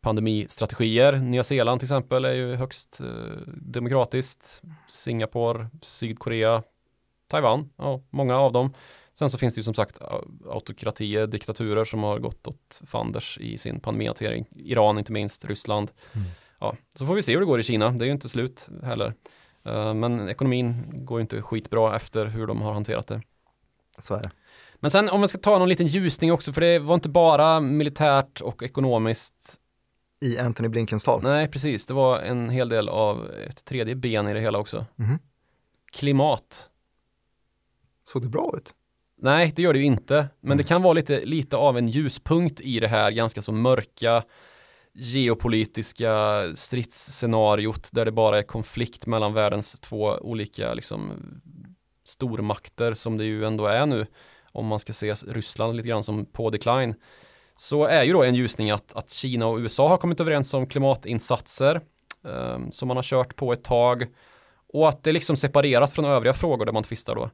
[0.00, 1.12] pandemistrategier.
[1.12, 3.06] Nya Zeeland till exempel är ju högst eh,
[3.56, 4.62] demokratiskt.
[4.88, 6.62] Singapore, Sydkorea,
[7.28, 8.74] Taiwan, ja, många av dem.
[9.18, 9.98] Sen så finns det ju som sagt
[10.48, 14.46] autokratier, diktaturer som har gått åt fanders i sin pandemihantering.
[14.50, 15.90] Iran inte minst, Ryssland.
[16.12, 16.26] Mm.
[16.60, 17.90] Ja, så får vi se hur det går i Kina.
[17.90, 19.14] Det är ju inte slut heller.
[19.68, 23.22] Uh, men ekonomin går ju inte skitbra efter hur de har hanterat det.
[23.98, 24.30] Så är det.
[24.74, 27.60] Men sen om vi ska ta någon liten ljusning också, för det var inte bara
[27.60, 29.60] militärt och ekonomiskt
[30.20, 31.22] i Anthony Blinkens tal.
[31.22, 31.86] Nej, precis.
[31.86, 34.86] Det var en hel del av ett tredje ben i det hela också.
[34.98, 35.18] Mm.
[35.92, 36.70] Klimat.
[38.04, 38.74] Såg det bra ut?
[39.24, 40.28] Nej, det gör det ju inte.
[40.40, 40.58] Men mm.
[40.58, 44.22] det kan vara lite, lite av en ljuspunkt i det här ganska så mörka
[44.94, 51.12] geopolitiska stridsscenariot där det bara är konflikt mellan världens två olika liksom,
[52.04, 54.06] stormakter som det ju ändå är nu
[54.52, 56.94] om man ska se Ryssland lite grann som på decline
[57.56, 60.66] så är ju då en ljusning att, att Kina och USA har kommit överens om
[60.66, 61.80] klimatinsatser
[62.26, 64.06] eh, som man har kört på ett tag
[64.72, 67.30] och att det liksom separeras från övriga frågor där man tvistar då.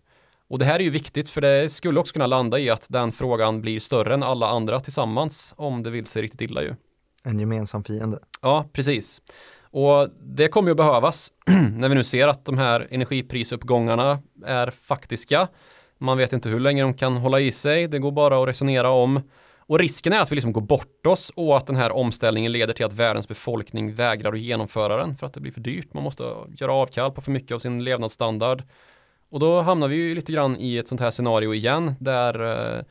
[0.51, 3.13] Och det här är ju viktigt för det skulle också kunna landa i att den
[3.13, 6.75] frågan blir större än alla andra tillsammans om det vill sig riktigt illa ju.
[7.25, 8.19] En gemensam fiende.
[8.43, 9.23] Ja, precis.
[9.63, 11.33] Och det kommer ju att behövas
[11.77, 15.49] när vi nu ser att de här energiprisuppgångarna är faktiska.
[15.99, 17.89] Man vet inte hur länge de kan hålla i sig.
[17.89, 19.21] Det går bara att resonera om.
[19.59, 22.75] Och risken är att vi liksom går bort oss och att den här omställningen leder
[22.75, 25.95] till att världens befolkning vägrar att genomföra den för att det blir för dyrt.
[25.95, 26.25] Man måste
[26.57, 28.63] göra avkall på för mycket av sin levnadsstandard.
[29.31, 32.41] Och då hamnar vi ju lite grann i ett sånt här scenario igen där
[32.77, 32.85] eh,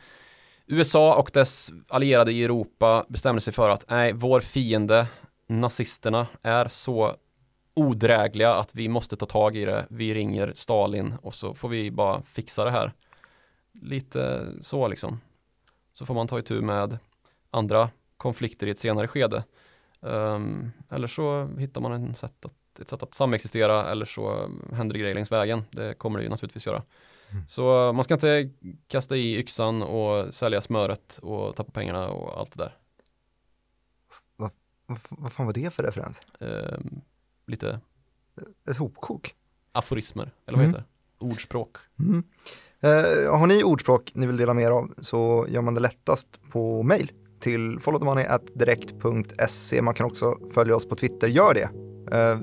[0.68, 5.08] USA och dess allierade i Europa bestämde sig för att nej, vår fiende,
[5.48, 7.16] nazisterna, är så
[7.74, 9.86] odrägliga att vi måste ta tag i det.
[9.90, 12.94] Vi ringer Stalin och så får vi bara fixa det här.
[13.82, 15.22] Lite så liksom.
[15.94, 16.98] Så får man ta itu med
[17.52, 19.44] andra konflikter i ett senare skede.
[20.02, 24.94] Um, eller så hittar man en sätt att, ett sätt att samexistera eller så händer
[24.94, 25.64] det grejer längs vägen.
[25.72, 26.84] Det kommer det ju naturligtvis göra.
[27.32, 27.48] Mm.
[27.48, 28.50] Så man ska inte
[28.88, 32.74] kasta i yxan och sälja smöret och tappa pengarna och allt det där.
[34.36, 34.52] Vad,
[34.86, 36.20] vad, vad fan var det för referens?
[36.40, 37.02] Um,
[37.46, 37.80] lite
[38.70, 39.36] Ett hopkok?
[39.72, 40.76] Aforismer, eller vad mm.
[40.76, 40.86] heter det?
[41.26, 41.78] Ordspråk.
[42.00, 42.24] Mm.
[42.84, 46.28] Uh, har ni ordspråk ni vill dela med er av så gör man det lättast
[46.52, 49.82] på mail till followthemoney.direkt.se.
[49.82, 51.70] Man kan också följa oss på Twitter, gör det.
[52.16, 52.40] Uh,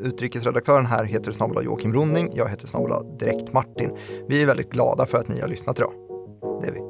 [0.00, 3.90] utrikesredaktören här heter snabel Joakim Ronning, jag heter snabel Direkt Martin.
[4.28, 5.92] Vi är väldigt glada för att ni har lyssnat idag.
[6.62, 6.80] Det är vi.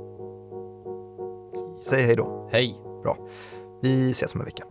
[1.82, 2.48] Säg hej då.
[2.52, 2.74] Hej.
[3.02, 3.28] Bra.
[3.82, 4.64] Vi ses om en vecka.